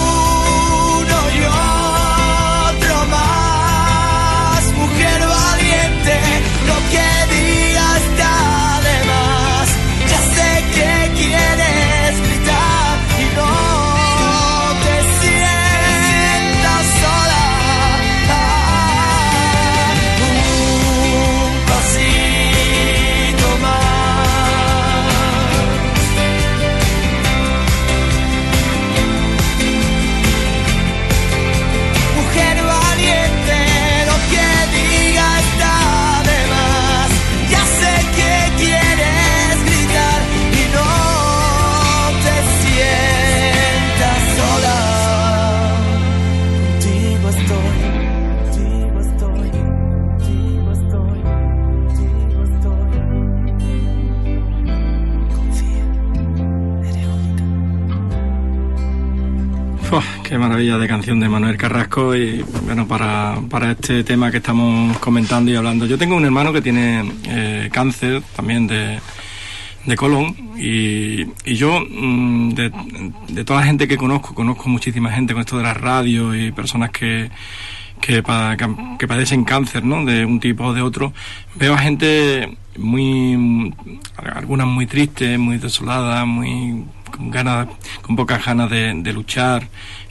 de 61.05 61.29
Manuel 61.29 61.55
Carrasco 61.55 62.15
y 62.15 62.43
bueno, 62.65 62.87
para, 62.87 63.39
para 63.47 63.73
este 63.73 64.03
tema 64.03 64.31
que 64.31 64.37
estamos 64.37 64.97
comentando 64.97 65.51
y 65.51 65.55
hablando. 65.55 65.85
Yo 65.85 65.99
tengo 65.99 66.15
un 66.15 66.25
hermano 66.25 66.51
que 66.51 66.63
tiene 66.63 67.11
eh, 67.25 67.69
cáncer 67.71 68.23
también 68.35 68.65
de, 68.65 68.99
de 69.85 69.95
colon 69.95 70.35
y, 70.57 71.21
y 71.45 71.55
yo 71.55 71.79
mm, 71.79 72.49
de, 72.55 72.71
de, 73.27 73.45
toda 73.45 73.59
la 73.59 73.67
gente 73.67 73.87
que 73.87 73.97
conozco, 73.97 74.33
conozco 74.33 74.67
muchísima 74.67 75.11
gente 75.11 75.33
con 75.33 75.41
esto 75.41 75.57
de 75.57 75.63
las 75.63 75.77
radios 75.77 76.35
y 76.35 76.51
personas 76.51 76.89
que, 76.89 77.29
que, 78.01 78.23
que, 78.97 79.07
padecen 79.07 79.43
cáncer, 79.43 79.85
¿no? 79.85 80.03
De 80.05 80.25
un 80.25 80.39
tipo 80.39 80.63
o 80.63 80.73
de 80.73 80.81
otro, 80.81 81.13
veo 81.53 81.75
a 81.75 81.77
gente 81.77 82.57
muy, 82.79 83.71
algunas 84.17 84.65
muy 84.65 84.87
tristes, 84.87 85.37
muy 85.37 85.59
desoladas, 85.59 86.25
muy 86.25 86.83
con 87.15 87.29
ganas, 87.29 87.67
con 88.01 88.15
pocas 88.15 88.43
ganas 88.43 88.71
de 88.71 89.13
luchar 89.13 89.67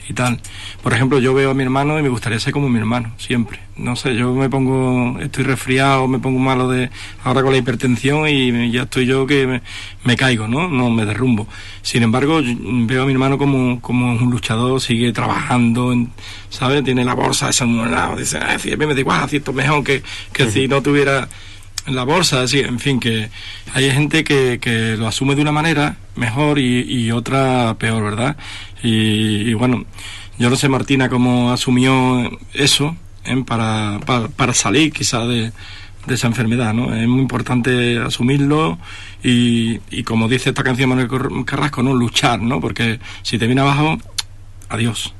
y 0.07 0.13
tal. 0.13 0.39
Por 0.83 0.93
ejemplo, 0.93 1.19
yo 1.19 1.33
veo 1.33 1.51
a 1.51 1.53
mi 1.53 1.63
hermano 1.63 1.99
y 1.99 2.03
me 2.03 2.09
gustaría 2.09 2.39
ser 2.39 2.53
como 2.53 2.69
mi 2.69 2.79
hermano, 2.79 3.13
siempre. 3.17 3.59
No 3.75 3.95
sé, 3.95 4.15
yo 4.15 4.33
me 4.33 4.49
pongo, 4.49 5.19
estoy 5.19 5.43
resfriado, 5.43 6.07
me 6.07 6.19
pongo 6.19 6.39
malo 6.39 6.69
de 6.69 6.89
ahora 7.23 7.41
con 7.41 7.51
la 7.51 7.57
hipertensión 7.57 8.27
y 8.27 8.71
ya 8.71 8.83
estoy 8.83 9.05
yo 9.05 9.27
que 9.27 9.61
me, 10.03 10.15
caigo, 10.15 10.47
¿no? 10.47 10.69
No 10.69 10.89
me 10.89 11.05
derrumbo. 11.05 11.47
Sin 11.81 12.03
embargo, 12.03 12.39
veo 12.41 13.03
a 13.03 13.05
mi 13.05 13.11
hermano 13.11 13.37
como, 13.37 13.81
como 13.81 14.13
un 14.13 14.29
luchador, 14.29 14.79
sigue 14.79 15.11
trabajando, 15.11 15.93
¿sabes? 16.49 16.83
Tiene 16.83 17.03
la 17.03 17.15
bolsa 17.15 17.49
esa 17.49 17.65
en 17.65 17.71
un 17.79 17.91
lado, 17.91 18.15
dice, 18.15 18.37
ah, 18.37 18.57
si 18.57 18.75
me 18.77 18.93
da 18.93 18.99
igual, 18.99 19.29
si 19.29 19.37
esto 19.37 19.51
es 19.51 19.57
mejor 19.57 19.83
que, 19.83 20.03
que 20.31 20.49
si 20.49 20.67
no 20.67 20.81
tuviera 20.81 21.27
la 21.87 22.03
bolsa, 22.03 22.41
así, 22.41 22.59
en 22.59 22.79
fin, 22.79 22.99
que 22.99 23.29
hay 23.73 23.91
gente 23.91 24.23
que, 24.23 24.59
que 24.59 24.95
lo 24.97 25.07
asume 25.07 25.35
de 25.35 25.41
una 25.41 25.51
manera 25.51 25.97
mejor 26.15 26.59
y, 26.59 27.11
otra 27.11 27.75
peor, 27.77 28.03
¿verdad? 28.03 28.37
Y, 28.83 29.53
bueno, 29.53 29.85
yo 30.37 30.49
no 30.49 30.55
sé 30.55 30.69
Martina 30.69 31.09
cómo 31.09 31.51
asumió 31.51 32.29
eso 32.53 32.95
¿eh? 33.25 33.43
para, 33.45 33.99
para, 34.35 34.53
salir 34.53 34.91
quizá 34.91 35.25
de, 35.25 35.51
de 36.07 36.13
esa 36.13 36.27
enfermedad, 36.27 36.73
¿no? 36.73 36.93
Es 36.95 37.07
muy 37.07 37.21
importante 37.21 37.99
asumirlo 37.99 38.77
y, 39.23 39.79
y 39.89 40.03
como 40.03 40.27
dice 40.27 40.49
esta 40.49 40.63
canción 40.63 40.89
Manuel 40.89 41.45
Carrasco, 41.45 41.83
¿no? 41.83 41.93
Luchar, 41.93 42.41
¿no? 42.41 42.59
Porque 42.61 42.99
si 43.23 43.37
te 43.37 43.45
viene 43.45 43.61
abajo, 43.61 43.97
adiós. 44.69 45.13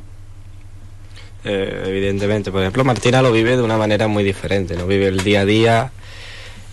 eh, 1.43 1.84
evidentemente. 1.88 2.51
Por 2.51 2.62
ejemplo, 2.62 2.84
Martina 2.84 3.21
lo 3.21 3.32
vive 3.32 3.56
de 3.56 3.62
una 3.63 3.78
manera 3.78 4.08
muy 4.08 4.23
diferente, 4.23 4.75
no 4.75 4.88
vive 4.88 5.08
el 5.08 5.23
día 5.23 5.41
a 5.41 5.45
día. 5.45 5.91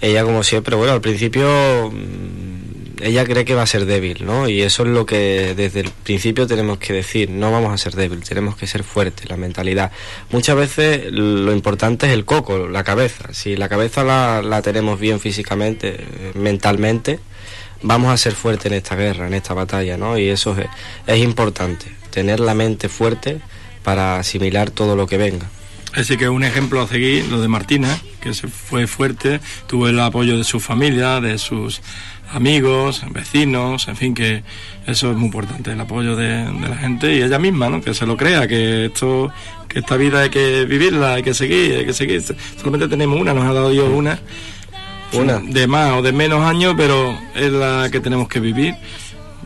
Ella, 0.03 0.25
como 0.25 0.43
siempre, 0.43 0.75
bueno, 0.75 0.93
al 0.93 1.01
principio 1.01 1.91
mm, 1.91 3.03
ella 3.03 3.25
cree 3.25 3.45
que 3.45 3.55
va 3.55 3.63
a 3.63 3.67
ser 3.67 3.87
débil, 3.87 4.27
¿no? 4.27 4.49
Y 4.49 4.63
eso 4.63 4.83
es 4.83 4.89
lo 4.89 5.07
que 5.07 5.55
desde 5.57 5.81
el 5.81 5.91
principio 5.91 6.47
tenemos 6.47 6.79
que 6.79 6.93
decir, 6.93 7.31
no 7.31 7.53
vamos 7.53 7.73
a 7.73 7.79
ser 7.79 7.95
débil, 7.95 8.23
tenemos 8.23 8.57
que 8.57 8.67
ser 8.67 8.83
fuertes, 8.83 9.31
la 9.31 9.37
mentalidad. 9.37 9.93
Muchas 10.31 10.57
veces 10.57 11.13
lo 11.13 11.53
importante 11.53 12.07
es 12.07 12.13
el 12.13 12.25
coco, 12.25 12.67
la 12.69 12.83
cabeza. 12.83 13.33
Si 13.33 13.57
la 13.57 13.69
cabeza 13.69 14.03
la, 14.03 14.43
la 14.43 14.61
tenemos 14.61 14.99
bien 14.99 15.21
físicamente, 15.21 15.97
eh, 15.99 16.33
mentalmente, 16.35 17.21
vamos 17.83 18.13
a 18.13 18.17
ser 18.17 18.33
fuertes 18.33 18.67
en 18.67 18.75
esta 18.75 18.97
guerra, 18.97 19.29
en 19.29 19.35
esta 19.35 19.55
batalla, 19.55 19.97
¿no? 19.97 20.19
Y 20.19 20.29
eso 20.29 20.57
es, 20.59 20.67
es 21.07 21.19
importante, 21.19 21.87
tener 22.11 22.41
la 22.41 22.55
mente 22.55 22.89
fuerte 22.89 23.41
para 23.85 24.19
asimilar 24.19 24.71
todo 24.71 24.97
lo 24.97 25.07
que 25.07 25.17
venga. 25.17 25.49
Así 25.93 26.17
que 26.17 26.29
un 26.29 26.43
ejemplo 26.43 26.81
a 26.81 26.89
seguir, 26.89 27.27
lo 27.27 27.41
de 27.41 27.49
Martina, 27.49 28.01
que 28.23 28.33
se 28.35 28.49
fue 28.49 28.87
fuerte, 28.87 29.41
tuvo 29.67 29.89
el 29.89 29.99
apoyo 30.01 30.39
de 30.39 30.45
su 30.45 30.61
familia, 30.61 31.21
de 31.21 31.37
sus 31.39 31.81
amigos, 32.33 33.03
vecinos, 33.11 33.89
en 33.89 33.97
fin, 33.97 34.15
que 34.15 34.43
eso 34.87 35.11
es 35.11 35.17
muy 35.17 35.27
importante, 35.27 35.73
el 35.73 35.81
apoyo 35.81 36.17
de, 36.17 36.29
de 36.51 36.69
la 36.69 36.77
gente 36.77 37.15
y 37.15 37.23
ella 37.23 37.39
misma, 37.39 37.69
¿no? 37.69 37.83
Que 37.83 37.93
se 37.93 38.07
lo 38.07 38.17
crea, 38.17 38.49
que 38.49 38.87
esto, 38.87 39.31
que 39.69 39.81
esta 39.81 39.97
vida 39.99 40.23
hay 40.23 40.31
que 40.31 40.65
vivirla, 40.65 41.15
hay 41.15 41.23
que 41.23 41.35
seguir, 41.35 41.77
hay 41.77 41.85
que 41.85 41.93
seguir. 41.93 42.23
Solamente 42.57 42.89
tenemos 42.89 43.21
una, 43.21 43.35
nos 43.35 43.45
ha 43.45 43.53
dado 43.53 43.69
Dios 43.71 43.89
una, 43.93 44.19
Una. 45.13 45.41
de 45.41 45.67
más 45.67 45.93
o 45.93 46.01
de 46.03 46.13
menos 46.13 46.43
años, 46.43 46.75
pero 46.77 47.19
es 47.35 47.53
la 47.53 47.89
que 47.93 48.01
tenemos 48.01 48.29
que 48.29 48.41
vivir 48.41 48.75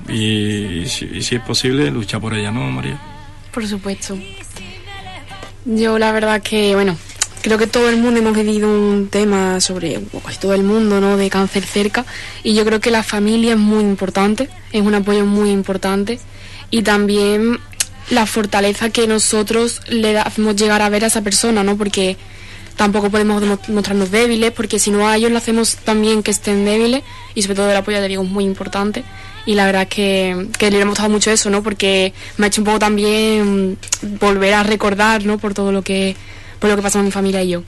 y, 0.08 0.82
y 0.82 0.86
si, 0.86 1.06
y 1.06 1.22
si 1.22 1.34
es 1.34 1.42
posible, 1.42 1.90
lucha 1.90 2.20
por 2.20 2.34
ella, 2.34 2.52
¿no, 2.52 2.70
María? 2.70 3.00
Por 3.52 3.66
supuesto. 3.66 4.16
Yo 5.64 5.98
la 5.98 6.12
verdad 6.12 6.40
que, 6.42 6.74
bueno, 6.76 6.96
creo 7.46 7.58
que 7.58 7.68
todo 7.68 7.88
el 7.88 7.96
mundo 7.96 8.18
hemos 8.18 8.34
vivido 8.36 8.68
un 8.68 9.06
tema 9.08 9.60
sobre, 9.60 10.00
casi 10.24 10.38
todo 10.40 10.52
el 10.52 10.64
mundo, 10.64 11.00
¿no? 11.00 11.16
De 11.16 11.30
cáncer 11.30 11.62
cerca. 11.64 12.04
Y 12.42 12.54
yo 12.54 12.64
creo 12.64 12.80
que 12.80 12.90
la 12.90 13.04
familia 13.04 13.52
es 13.52 13.58
muy 13.58 13.84
importante, 13.84 14.48
es 14.72 14.82
un 14.82 14.96
apoyo 14.96 15.24
muy 15.24 15.50
importante. 15.50 16.18
Y 16.72 16.82
también 16.82 17.60
la 18.10 18.26
fortaleza 18.26 18.90
que 18.90 19.06
nosotros 19.06 19.80
le 19.88 20.18
hacemos 20.18 20.56
llegar 20.56 20.82
a 20.82 20.88
ver 20.88 21.04
a 21.04 21.06
esa 21.06 21.22
persona, 21.22 21.62
¿no? 21.62 21.76
Porque 21.76 22.16
tampoco 22.74 23.10
podemos 23.10 23.40
demo- 23.40 23.60
mostrarnos 23.68 24.10
débiles, 24.10 24.50
porque 24.50 24.80
si 24.80 24.90
no 24.90 25.06
a 25.08 25.16
ellos 25.16 25.30
le 25.30 25.38
hacemos 25.38 25.76
también 25.76 26.24
que 26.24 26.32
estén 26.32 26.64
débiles, 26.64 27.04
y 27.36 27.42
sobre 27.42 27.54
todo 27.54 27.70
el 27.70 27.76
apoyo, 27.76 27.98
te 27.98 28.08
digo, 28.08 28.24
es 28.24 28.28
muy 28.28 28.42
importante. 28.44 29.04
Y 29.46 29.54
la 29.54 29.66
verdad 29.66 29.82
es 29.82 29.88
que, 29.88 30.48
que 30.58 30.72
le 30.72 30.78
hemos 30.80 30.94
gustado 30.94 31.10
mucho 31.10 31.30
eso, 31.30 31.48
¿no? 31.48 31.62
Porque 31.62 32.12
me 32.38 32.46
ha 32.46 32.48
hecho 32.48 32.60
un 32.60 32.64
poco 32.64 32.80
también 32.80 33.78
volver 34.20 34.54
a 34.54 34.64
recordar, 34.64 35.24
¿no? 35.24 35.38
Por 35.38 35.54
todo 35.54 35.70
lo 35.70 35.82
que, 35.82 36.16
por 36.58 36.70
lo 36.70 36.80
que 36.80 36.98
en 36.98 37.04
mi 37.04 37.10
familia 37.10 37.42
y 37.42 37.48
yo. 37.50 37.62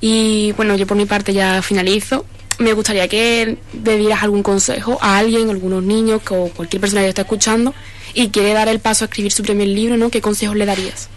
Y 0.00 0.52
bueno, 0.52 0.76
yo 0.76 0.86
por 0.86 0.96
mi 0.96 1.06
parte 1.06 1.32
ya 1.32 1.62
finalizo. 1.62 2.24
Me 2.58 2.72
gustaría 2.72 3.06
que 3.08 3.58
le 3.84 3.98
dieras 3.98 4.22
algún 4.22 4.42
consejo 4.42 4.98
a 5.02 5.18
alguien, 5.18 5.50
algunos 5.50 5.82
niños 5.82 6.22
o 6.30 6.48
cualquier 6.48 6.80
persona 6.80 7.02
que 7.02 7.08
esté 7.08 7.20
escuchando 7.22 7.74
y 8.14 8.30
quiere 8.30 8.54
dar 8.54 8.68
el 8.68 8.80
paso 8.80 9.04
a 9.04 9.06
escribir 9.06 9.30
su 9.30 9.42
primer 9.42 9.68
libro, 9.68 9.98
¿no? 9.98 10.08
¿Qué 10.10 10.22
consejos 10.22 10.56
le 10.56 10.64
darías? 10.64 11.10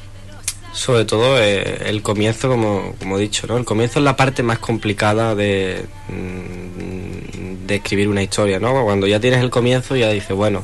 Sobre 0.74 1.06
todo 1.06 1.42
eh, 1.42 1.84
el 1.86 2.02
comienzo, 2.02 2.50
como, 2.50 2.94
como 3.00 3.18
he 3.18 3.22
dicho, 3.22 3.48
¿no? 3.48 3.58
El 3.58 3.64
comienzo 3.64 4.00
es 4.00 4.06
la 4.06 4.18
parte 4.18 4.44
más 4.44 4.60
complicada 4.60 5.34
de, 5.34 5.86
mm, 6.10 7.68
de 7.68 7.76
escribir 7.76 8.10
una 8.10 8.22
historia, 8.22 8.60
¿no? 8.60 8.84
Cuando 8.84 9.08
ya 9.08 9.20
tienes 9.20 9.42
el 9.42 9.50
comienzo 9.50 9.96
ya 9.96 10.10
dices, 10.12 10.36
bueno, 10.36 10.64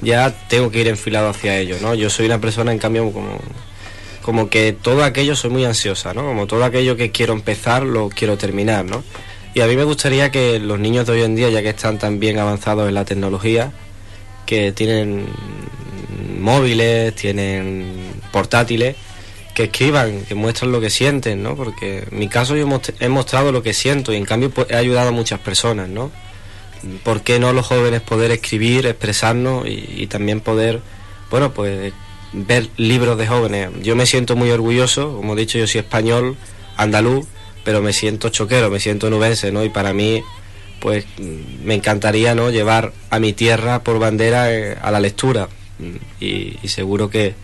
ya 0.00 0.30
tengo 0.48 0.70
que 0.70 0.80
ir 0.80 0.88
enfilado 0.88 1.28
hacia 1.28 1.58
ello, 1.58 1.76
¿no? 1.82 1.94
Yo 1.94 2.10
soy 2.10 2.26
una 2.26 2.40
persona, 2.40 2.72
en 2.72 2.78
cambio, 2.78 3.10
como, 3.12 3.38
como 4.24 4.48
que 4.48 4.72
todo 4.72 5.04
aquello 5.04 5.36
soy 5.36 5.50
muy 5.50 5.66
ansiosa, 5.66 6.14
¿no? 6.14 6.24
Como 6.24 6.46
todo 6.46 6.64
aquello 6.64 6.96
que 6.96 7.10
quiero 7.10 7.34
empezar, 7.34 7.82
lo 7.82 8.08
quiero 8.08 8.38
terminar, 8.38 8.82
¿no? 8.86 9.04
Y 9.52 9.60
a 9.60 9.66
mí 9.66 9.76
me 9.76 9.84
gustaría 9.84 10.30
que 10.30 10.58
los 10.58 10.80
niños 10.80 11.06
de 11.06 11.12
hoy 11.12 11.22
en 11.24 11.36
día, 11.36 11.50
ya 11.50 11.60
que 11.60 11.68
están 11.68 11.98
tan 11.98 12.18
bien 12.18 12.38
avanzados 12.38 12.88
en 12.88 12.94
la 12.94 13.04
tecnología, 13.04 13.72
que 14.46 14.72
tienen 14.72 15.26
móviles, 16.40 17.14
tienen 17.14 18.14
portátiles, 18.32 18.96
que 19.52 19.64
escriban, 19.64 20.22
que 20.22 20.34
muestren 20.34 20.72
lo 20.72 20.80
que 20.80 20.88
sienten, 20.88 21.42
¿no? 21.42 21.54
Porque 21.54 22.04
en 22.10 22.18
mi 22.18 22.28
caso 22.28 22.56
yo 22.56 22.66
he 23.00 23.08
mostrado 23.10 23.52
lo 23.52 23.62
que 23.62 23.74
siento 23.74 24.10
y 24.10 24.16
en 24.16 24.24
cambio 24.24 24.48
pues, 24.48 24.70
he 24.70 24.76
ayudado 24.76 25.10
a 25.10 25.12
muchas 25.12 25.40
personas, 25.40 25.90
¿no? 25.90 26.10
¿Por 27.02 27.20
qué 27.20 27.38
no 27.38 27.52
los 27.52 27.66
jóvenes 27.66 28.00
poder 28.00 28.30
escribir, 28.30 28.86
expresarnos 28.86 29.66
y, 29.68 29.84
y 29.98 30.06
también 30.06 30.40
poder, 30.40 30.80
bueno, 31.30 31.52
pues 31.52 31.92
ver 32.34 32.68
libros 32.76 33.16
de 33.18 33.26
jóvenes? 33.26 33.70
Yo 33.82 33.96
me 33.96 34.06
siento 34.06 34.36
muy 34.36 34.50
orgulloso, 34.50 35.16
como 35.16 35.34
he 35.34 35.40
dicho, 35.40 35.58
yo 35.58 35.66
soy 35.66 35.80
español, 35.80 36.36
andaluz, 36.76 37.26
pero 37.64 37.80
me 37.80 37.92
siento 37.92 38.28
choquero, 38.28 38.70
me 38.70 38.80
siento 38.80 39.08
nubense, 39.10 39.50
¿no? 39.52 39.64
Y 39.64 39.68
para 39.70 39.92
mí, 39.92 40.22
pues 40.80 41.06
mm, 41.18 41.64
me 41.64 41.74
encantaría, 41.74 42.34
¿no? 42.34 42.50
Llevar 42.50 42.92
a 43.10 43.18
mi 43.18 43.32
tierra 43.32 43.82
por 43.82 43.98
bandera 43.98 44.52
eh, 44.52 44.76
a 44.80 44.90
la 44.90 45.00
lectura 45.00 45.48
Mm, 45.76 45.96
y, 46.20 46.56
y 46.62 46.68
seguro 46.68 47.10
que, 47.10 47.34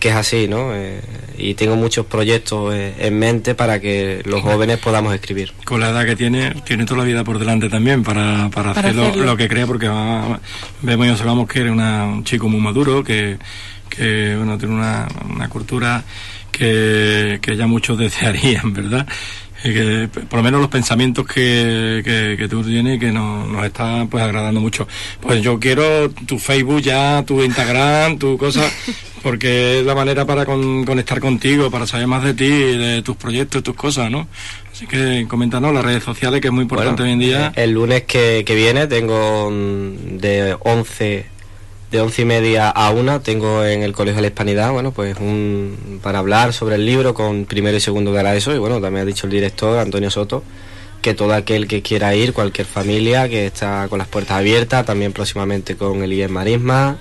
que 0.00 0.08
es 0.08 0.14
así, 0.14 0.48
¿no? 0.48 0.74
Eh, 0.74 1.02
y 1.36 1.52
tengo 1.52 1.76
muchos 1.76 2.06
proyectos 2.06 2.74
eh, 2.74 2.94
en 3.00 3.18
mente 3.18 3.54
para 3.54 3.80
que 3.80 4.22
los 4.24 4.40
jóvenes 4.40 4.78
podamos 4.78 5.14
escribir. 5.14 5.52
con 5.66 5.80
la 5.80 5.90
edad 5.90 6.06
que 6.06 6.16
tiene, 6.16 6.54
tiene 6.64 6.86
toda 6.86 7.00
la 7.00 7.04
vida 7.04 7.22
por 7.22 7.38
delante 7.38 7.68
también 7.68 8.02
para, 8.02 8.48
para, 8.48 8.72
Para 8.72 8.88
hacer 8.88 8.94
lo, 8.94 9.36
que 9.36 9.46
crea, 9.46 9.66
porque 9.66 9.88
va- 9.88 10.40
vemos 10.80 11.06
y 11.06 11.10
observamos 11.10 11.46
que 11.48 11.60
era 11.60 11.70
una- 11.72 12.06
un 12.06 12.24
chico 12.24 12.48
muy 12.48 12.60
maduro, 12.62 13.04
que, 13.04 13.36
que 13.88 14.34
bueno, 14.36 14.58
tiene 14.58 14.74
una, 14.74 15.08
una 15.34 15.48
cultura 15.48 16.04
que, 16.52 17.38
que 17.42 17.56
ya 17.56 17.66
muchos 17.66 17.98
desearían, 17.98 18.72
¿verdad? 18.74 19.06
Y 19.64 19.72
que 19.72 20.08
por 20.28 20.38
lo 20.38 20.42
menos 20.44 20.60
los 20.60 20.70
pensamientos 20.70 21.26
que, 21.26 22.02
que, 22.04 22.36
que 22.38 22.48
tú 22.48 22.62
tienes 22.62 23.00
que 23.00 23.10
nos, 23.10 23.48
nos 23.48 23.64
está 23.64 24.06
pues 24.08 24.22
agradando 24.22 24.60
mucho. 24.60 24.86
Pues 25.20 25.42
yo 25.42 25.58
quiero 25.58 26.10
tu 26.10 26.38
Facebook 26.38 26.82
ya, 26.82 27.24
tu 27.26 27.42
Instagram, 27.42 28.18
tu 28.18 28.36
cosa, 28.38 28.62
porque 29.22 29.80
es 29.80 29.86
la 29.86 29.94
manera 29.94 30.24
para 30.26 30.44
con- 30.44 30.84
conectar 30.84 31.20
contigo, 31.20 31.70
para 31.70 31.86
saber 31.86 32.06
más 32.06 32.22
de 32.22 32.34
ti, 32.34 32.48
de 32.48 33.02
tus 33.02 33.16
proyectos, 33.16 33.62
tus 33.62 33.74
cosas, 33.74 34.10
¿no? 34.10 34.28
Así 34.70 34.86
que 34.86 35.24
coméntanos 35.26 35.72
las 35.74 35.84
redes 35.84 36.04
sociales, 36.04 36.40
que 36.42 36.48
es 36.48 36.52
muy 36.54 36.62
importante 36.62 37.02
Bueno, 37.02 37.16
hoy 37.18 37.24
en 37.24 37.30
día. 37.30 37.46
eh, 37.56 37.64
El 37.64 37.72
lunes 37.72 38.02
que, 38.02 38.44
que 38.46 38.54
viene 38.54 38.86
tengo 38.86 39.50
mm, 39.50 40.18
de 40.18 40.54
11 40.60 41.26
de 41.90 42.00
once 42.00 42.22
y 42.22 42.24
media 42.24 42.68
a 42.68 42.90
una 42.90 43.20
tengo 43.20 43.64
en 43.64 43.82
el 43.82 43.92
Colegio 43.92 44.16
de 44.16 44.22
la 44.22 44.28
Hispanidad, 44.28 44.72
bueno, 44.72 44.92
pues 44.92 45.16
un, 45.18 46.00
para 46.02 46.18
hablar 46.18 46.52
sobre 46.52 46.74
el 46.76 46.84
libro 46.84 47.14
con 47.14 47.44
primero 47.44 47.76
y 47.76 47.80
segundo 47.80 48.12
de 48.12 48.22
la 48.22 48.34
ESO 48.34 48.54
y 48.54 48.58
bueno, 48.58 48.80
también 48.80 49.02
ha 49.02 49.06
dicho 49.06 49.26
el 49.26 49.32
director 49.32 49.78
Antonio 49.78 50.10
Soto 50.10 50.42
que 51.00 51.14
todo 51.14 51.34
aquel 51.34 51.68
que 51.68 51.82
quiera 51.82 52.14
ir, 52.16 52.32
cualquier 52.32 52.66
familia 52.66 53.28
que 53.28 53.46
está 53.46 53.86
con 53.88 53.98
las 53.98 54.08
puertas 54.08 54.38
abiertas, 54.38 54.84
también 54.84 55.12
próximamente 55.12 55.76
con 55.76 56.02
el 56.02 56.12
IES 56.12 56.30
Marisma, 56.30 56.96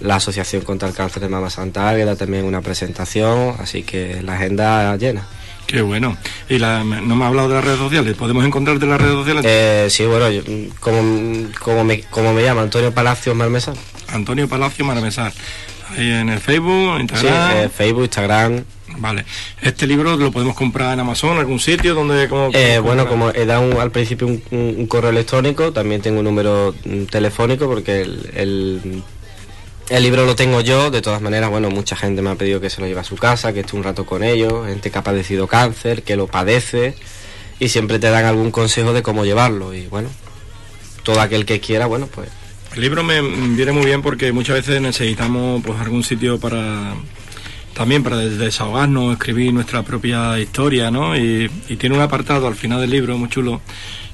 la 0.00 0.16
Asociación 0.16 0.62
contra 0.62 0.88
el 0.88 0.94
Cáncer 0.94 1.22
de 1.22 1.28
Mama 1.28 1.50
Santa 1.50 1.88
Águeda 1.88 2.14
también 2.14 2.44
una 2.44 2.60
presentación, 2.60 3.56
así 3.58 3.82
que 3.82 4.22
la 4.22 4.34
agenda 4.34 4.96
llena. 4.96 5.26
Qué 5.66 5.80
bueno. 5.80 6.16
Y 6.48 6.58
la, 6.58 6.84
no 6.84 7.16
me 7.16 7.24
ha 7.24 7.28
hablado 7.28 7.48
de 7.48 7.54
las 7.54 7.64
redes 7.64 7.78
sociales. 7.78 8.14
¿Podemos 8.16 8.44
encontrarte 8.44 8.84
en 8.84 8.90
las 8.90 9.00
redes 9.00 9.14
sociales? 9.14 9.44
Eh, 9.46 9.86
sí, 9.90 10.04
bueno, 10.04 10.30
yo, 10.30 10.42
como, 10.80 11.48
como, 11.60 11.84
me, 11.84 12.02
como 12.02 12.32
me 12.34 12.42
llama 12.42 12.62
Antonio 12.62 12.92
Palacios 12.92 13.34
Marmesa. 13.34 13.72
Antonio 14.12 14.48
Palacio 14.48 14.84
Maramesar. 14.84 15.32
Ahí 15.90 16.10
en 16.10 16.28
el 16.30 16.38
Facebook, 16.40 16.94
Sí, 16.96 17.00
Instagram. 17.02 17.56
eh, 17.56 17.68
Facebook, 17.68 18.02
Instagram. 18.04 18.64
Vale. 18.98 19.24
¿Este 19.62 19.86
libro 19.86 20.16
lo 20.16 20.30
podemos 20.30 20.54
comprar 20.54 20.92
en 20.94 21.00
Amazon, 21.00 21.38
algún 21.38 21.58
sitio 21.58 21.94
donde... 21.94 22.28
Como, 22.28 22.50
Eh, 22.52 22.78
bueno, 22.78 23.06
como 23.08 23.30
he 23.30 23.46
dado 23.46 23.62
un- 23.62 23.80
al 23.80 23.90
principio 23.90 24.26
un, 24.26 24.42
un- 24.50 24.74
un 24.78 24.86
correo 24.86 25.10
electrónico, 25.10 25.72
también 25.72 26.02
tengo 26.02 26.18
un 26.18 26.24
número 26.24 26.74
mm, 26.84 27.04
telefónico 27.04 27.66
porque 27.66 28.02
el, 28.02 28.30
el, 28.34 29.02
el 29.88 30.02
libro 30.02 30.26
lo 30.26 30.36
tengo 30.36 30.60
yo. 30.60 30.90
De 30.90 31.00
todas 31.00 31.22
maneras, 31.22 31.48
bueno, 31.50 31.70
mucha 31.70 31.96
gente 31.96 32.20
me 32.20 32.30
ha 32.30 32.34
pedido 32.34 32.60
que 32.60 32.68
se 32.70 32.80
lo 32.82 32.86
lleve 32.86 33.00
a 33.00 33.04
su 33.04 33.16
casa, 33.16 33.52
que 33.54 33.60
esté 33.60 33.76
un 33.76 33.82
rato 33.82 34.04
con 34.04 34.22
ellos, 34.22 34.66
gente 34.66 34.90
que 34.90 34.98
ha 34.98 35.02
padecido 35.02 35.46
cáncer, 35.46 36.02
que 36.02 36.16
lo 36.16 36.26
padece 36.26 36.94
y 37.58 37.68
siempre 37.70 37.98
te 37.98 38.10
dan 38.10 38.26
algún 38.26 38.50
consejo 38.50 38.92
de 38.92 39.02
cómo 39.02 39.24
llevarlo. 39.24 39.72
Y 39.72 39.86
bueno, 39.86 40.10
todo 41.02 41.20
aquel 41.22 41.46
que 41.46 41.60
quiera, 41.60 41.86
bueno, 41.86 42.08
pues 42.14 42.28
El 42.74 42.80
libro 42.80 43.02
me 43.04 43.20
viene 43.20 43.72
muy 43.72 43.84
bien 43.84 44.00
porque 44.00 44.32
muchas 44.32 44.56
veces 44.56 44.80
necesitamos 44.80 45.62
pues 45.64 45.78
algún 45.78 46.02
sitio 46.02 46.38
para 46.38 46.94
también 47.74 48.02
para 48.02 48.16
des- 48.18 48.38
desahogarnos, 48.38 49.12
escribir 49.14 49.52
nuestra 49.52 49.82
propia 49.82 50.38
historia, 50.38 50.90
¿no? 50.90 51.16
Y, 51.16 51.50
tiene 51.78 51.94
un 51.96 52.02
apartado 52.02 52.46
al 52.46 52.54
final 52.54 52.80
del 52.80 52.90
libro 52.90 53.16
muy 53.18 53.28
chulo 53.28 53.60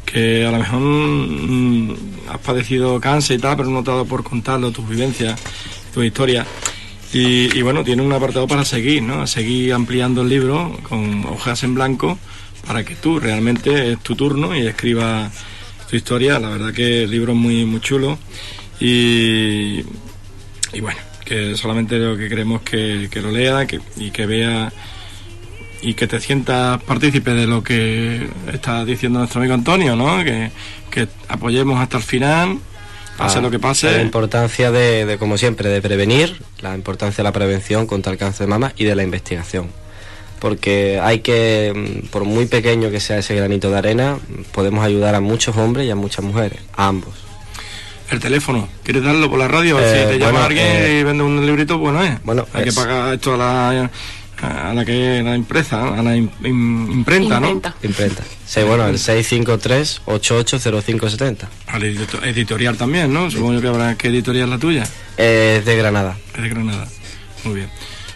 que 0.05 0.45
a 0.47 0.51
lo 0.51 0.59
mejor 0.59 0.81
mm, 0.81 1.93
has 2.31 2.39
padecido 2.39 3.01
cáncer 3.01 3.39
y 3.39 3.43
tal, 3.43 3.57
pero 3.57 3.69
no 3.71 3.83
te 3.85 3.91
ha 3.91 3.95
dado 3.95 4.07
por 4.07 4.25
contarlo, 4.25 4.71
tus 4.73 4.89
vivencias, 4.89 5.39
tu 5.93 6.03
historia. 6.03 6.47
Y, 7.13 7.57
y 7.57 7.63
bueno, 7.63 7.85
tiene 7.85 8.03
un 8.03 8.13
apartado 8.13 8.47
para 8.47 8.65
seguir, 8.65 9.03
¿no? 9.03 9.27
Seguir 9.27 9.73
ampliando 9.73 10.23
el 10.23 10.29
libro 10.29 10.77
con 10.89 11.25
hojas 11.27 11.63
en 11.63 11.75
blanco 11.75 12.19
para 12.67 12.85
que 12.85 12.95
tú 12.97 13.19
realmente 13.21 13.93
es 13.93 13.99
tu 14.01 14.15
turno 14.17 14.55
y 14.57 14.67
escribas 14.67 15.33
tu 15.89 15.97
historia. 15.97 16.39
La 16.39 16.49
verdad 16.51 16.73
que 16.73 17.05
el 17.05 17.11
libro 17.11 17.33
es 17.33 17.39
muy, 17.39 17.65
muy 17.65 17.81
chulo. 17.81 18.19
Y, 18.81 19.81
y 20.73 20.81
bueno, 20.81 20.99
que 21.25 21.57
solamente 21.57 21.97
lo 21.99 22.17
que 22.17 22.29
queremos 22.29 22.63
que, 22.63 23.09
que 23.11 23.21
lo 23.21 23.31
lea 23.31 23.67
que, 23.67 23.81
y 23.97 24.11
que 24.11 24.27
vea 24.27 24.73
y 25.81 25.95
que 25.95 26.07
te 26.09 26.21
sientas 26.21 26.83
partícipe 26.83 27.33
de 27.33 27.47
lo 27.47 27.63
que 27.63 28.29
está 28.53 28.85
diciendo 28.85 29.21
nuestro 29.21 29.41
amigo 29.41 29.55
Antonio, 29.55 29.95
¿no? 29.95 30.25
Que, 30.25 30.51
que 30.91 31.07
apoyemos 31.29 31.79
hasta 31.81 31.99
el 31.99 32.03
final, 32.03 32.59
pase 33.17 33.39
Ah, 33.39 33.43
lo 33.43 33.51
que 33.51 33.59
La 33.59 33.63
pase. 33.63 34.03
importancia 34.03 34.73
de, 34.73 35.07
de, 35.07 35.19
como 35.19 35.39
siempre, 35.39 35.69
de 35.69 35.81
prevenir, 35.81 36.41
la 36.61 36.75
importancia 36.75 37.19
de 37.19 37.23
la 37.29 37.33
prevención 37.33 37.87
contra 37.87 38.11
el 38.13 38.19
cáncer 38.19 38.47
de 38.47 38.51
mama 38.51 38.73
y 38.77 38.85
de 38.85 38.97
la 38.97 39.05
investigación. 39.05 39.71
Porque 40.41 41.01
hay 41.03 41.21
que, 41.21 41.73
mm, 41.75 42.07
por 42.09 42.25
muy 42.25 42.47
pequeño 42.47 42.91
que 42.91 43.01
sea 43.01 43.19
ese 43.19 43.35
granito 43.35 43.71
de 43.71 43.79
arena, 43.79 44.19
podemos 44.53 44.85
ayudar 44.85 45.15
a 45.15 45.21
muchos 45.21 45.57
hombres 45.57 45.87
y 45.87 45.91
a 45.91 45.97
muchas 45.97 46.25
mujeres, 46.25 46.61
a 46.77 46.87
ambos. 46.89 47.15
El 48.11 48.21
teléfono, 48.21 48.69
¿quieres 48.85 49.03
darlo 49.03 49.29
por 49.29 49.39
la 49.39 49.49
radio? 49.49 49.79
Eh, 49.79 49.83
si 50.05 50.13
te 50.13 50.19
llama 50.19 50.31
bueno, 50.33 50.47
alguien 50.47 50.67
eh, 50.67 50.99
y 51.01 51.03
vende 51.05 51.23
un 51.25 51.45
librito, 51.45 51.77
bueno, 51.79 52.03
eh. 52.05 52.19
bueno, 52.25 52.47
Hay 52.55 52.65
que 52.65 52.73
pagar 52.73 53.13
esto 53.13 53.35
a 53.35 53.37
la, 53.37 53.91
a 54.41 54.73
la 54.73 54.85
que 54.85 55.21
la 55.23 55.35
empresa, 55.35 55.83
a 55.99 56.03
la 56.03 56.17
im- 56.17 56.31
im- 56.43 56.91
imprenta, 56.91 57.39
¿no? 57.41 57.51
Imprenta. 57.51 57.75
Imprenta. 57.87 58.23
Sí, 58.47 58.63
bueno, 58.63 58.87
el 58.87 58.97
653-880570. 60.07 61.49
Al 61.67 61.83
edito- 61.83 62.23
editorial 62.25 62.77
también, 62.77 63.13
¿no? 63.13 63.31
Supongo 63.31 63.55
yo 63.55 63.61
que 63.61 63.69
habrá 63.69 63.95
que 63.97 64.09
editorial 64.09 64.51
la 64.51 64.59
tuya. 64.59 64.85
Es 65.17 65.65
de 65.65 65.77
Granada. 65.77 66.17
Es 66.35 66.43
de 66.43 66.49
Granada. 66.49 66.89
Muy 67.45 67.55
bien. 67.57 67.71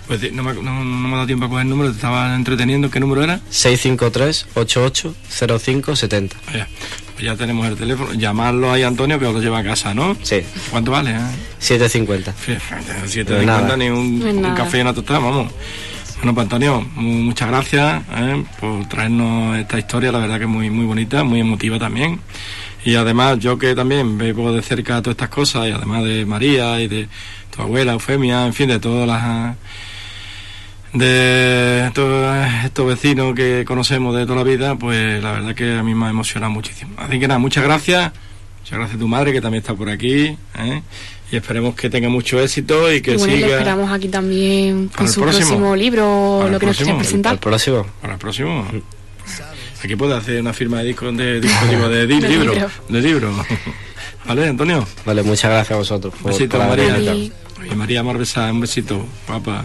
Pues 0.09 0.33
no 0.33 0.43
me, 0.43 0.53
no, 0.55 0.85
no 0.85 0.85
me 0.85 1.09
ha 1.09 1.13
dado 1.17 1.27
tiempo 1.27 1.47
a 1.47 1.49
coger 1.49 1.63
el 1.63 1.71
número, 1.71 1.91
te 1.91 1.97
estaba 1.97 2.35
entreteniendo. 2.35 2.91
¿Qué 2.91 3.01
número 3.01 3.23
era? 3.23 3.41
653-880570. 3.51 6.31
Vaya, 6.47 6.69
pues 7.15 7.25
ya 7.25 7.37
tenemos 7.37 7.67
el 7.67 7.77
teléfono. 7.77 8.13
Llamarlo 8.15 8.73
ahí, 8.73 8.83
Antonio, 8.83 9.19
que 9.19 9.27
os 9.27 9.35
lo 9.35 9.41
lleva 9.41 9.59
a 9.61 9.65
casa, 9.65 9.95
¿no? 9.95 10.17
Sí, 10.23 10.41
¿Cuánto 10.71 10.91
vale? 10.93 11.13
eh? 11.13 11.21
750. 11.59 12.33
Fíjate, 12.33 12.93
No 12.99 13.05
es 13.05 13.17
7.50 13.17 13.45
nada. 13.45 13.77
ni 13.77 13.89
un, 13.91 14.21
No 14.21 14.27
es 14.29 14.35
un 14.35 14.43
nada. 14.43 14.55
café 14.55 14.79
y 14.79 14.81
una 14.83 14.95
tostada, 14.95 15.19
vamos. 15.21 15.53
Bueno, 16.17 16.35
pues 16.35 16.45
Antonio, 16.45 16.87
mu- 16.95 17.23
muchas 17.23 17.49
gracias 17.49 18.03
eh, 18.15 18.45
por 18.61 18.89
traernos 18.89 19.57
esta 19.59 19.77
historia, 19.79 20.13
la 20.13 20.19
verdad 20.19 20.37
que 20.39 20.45
es 20.45 20.51
muy, 20.51 20.71
muy 20.71 20.85
bonita, 20.87 21.25
muy 21.25 21.41
emotiva 21.41 21.79
también. 21.81 22.21
Y 22.85 22.95
además, 22.97 23.39
yo 23.41 23.59
que 23.59 23.75
también 23.75 24.19
veo 24.19 24.53
de 24.53 24.63
cerca 24.63 25.01
todas 25.03 25.15
estas 25.15 25.29
cosas, 25.31 25.69
y 25.69 25.73
además 25.73 26.05
de 26.05 26.25
María 26.27 26.81
y 26.81 26.87
de 26.89 27.09
tu 27.55 27.63
abuela, 27.63 27.93
Eufemia, 27.93 28.47
en 28.47 28.53
fin, 28.55 28.69
de 28.69 28.79
todas 28.79 29.07
las 29.09 29.57
de 30.93 31.91
todos 31.95 32.37
estos 32.65 32.87
vecinos 32.87 33.35
que 33.35 33.65
conocemos 33.67 34.15
de 34.17 34.25
toda 34.27 34.37
la 34.39 34.45
vida, 34.45 34.77
pues 34.77 35.23
la 35.23 35.33
verdad 35.33 35.55
que 35.55 35.75
a 35.79 35.83
mí 35.83 35.95
me 35.95 36.07
ha 36.07 36.11
emocionado 36.11 36.53
muchísimo. 36.53 36.93
Así 36.99 37.19
que 37.19 37.27
nada, 37.29 37.39
muchas 37.39 37.65
gracias. 37.65 38.13
Muchas 38.61 38.79
gracias 38.79 38.97
a 38.97 38.99
tu 39.01 39.09
madre 39.09 39.33
que 39.33 39.41
también 39.41 39.61
está 39.63 39.75
por 39.75 39.89
aquí. 39.89 40.37
¿eh? 40.59 40.83
Y 41.33 41.37
esperemos 41.37 41.75
que 41.75 41.89
tenga 41.89 42.09
mucho 42.11 42.41
éxito 42.41 42.93
y 42.93 43.01
que 43.01 43.13
y 43.13 43.17
bueno, 43.17 43.33
y 43.35 43.37
siga. 43.39 43.49
esperamos 43.59 43.91
aquí 43.91 44.09
también 44.09 44.89
Para 44.89 44.99
con 44.99 45.09
su 45.09 45.21
próximo. 45.23 45.47
próximo 45.49 45.77
libro, 45.77 46.39
Para 46.41 46.53
lo 46.53 46.59
que 46.59 46.67
nos 46.67 46.77
próximo. 46.77 46.87
quiera 46.87 46.99
presentar. 46.99 47.33
¿El 47.35 47.39
próximo? 47.39 47.87
Para 48.01 48.13
el 48.15 48.19
próximo. 48.19 48.67
Aquí 49.83 49.97
puede 49.97 50.15
hacer 50.15 50.41
una 50.41 50.53
firma 50.53 50.79
de 50.79 50.85
disco, 50.85 51.11
de, 51.11 51.41
disco, 51.41 51.67
digo, 51.69 51.89
de, 51.89 52.07
di- 52.07 52.21
De 52.21 52.29
libro. 52.29 52.53
libro. 52.53 52.71
De 52.89 53.01
libro. 53.01 53.47
¿Vale, 54.27 54.49
Antonio? 54.49 54.87
Vale, 55.05 55.23
muchas 55.25 55.51
gracias 55.51 55.73
a 55.73 55.77
vosotros. 55.79 56.15
Un 56.15 56.23
por- 56.23 56.33
besito, 56.33 56.59
por 56.59 56.69
María. 56.69 57.15
Y 57.15 57.75
María 57.75 58.03
Marbesa, 58.05 58.53
un 58.53 58.61
besito, 58.61 59.05
papá. 59.27 59.65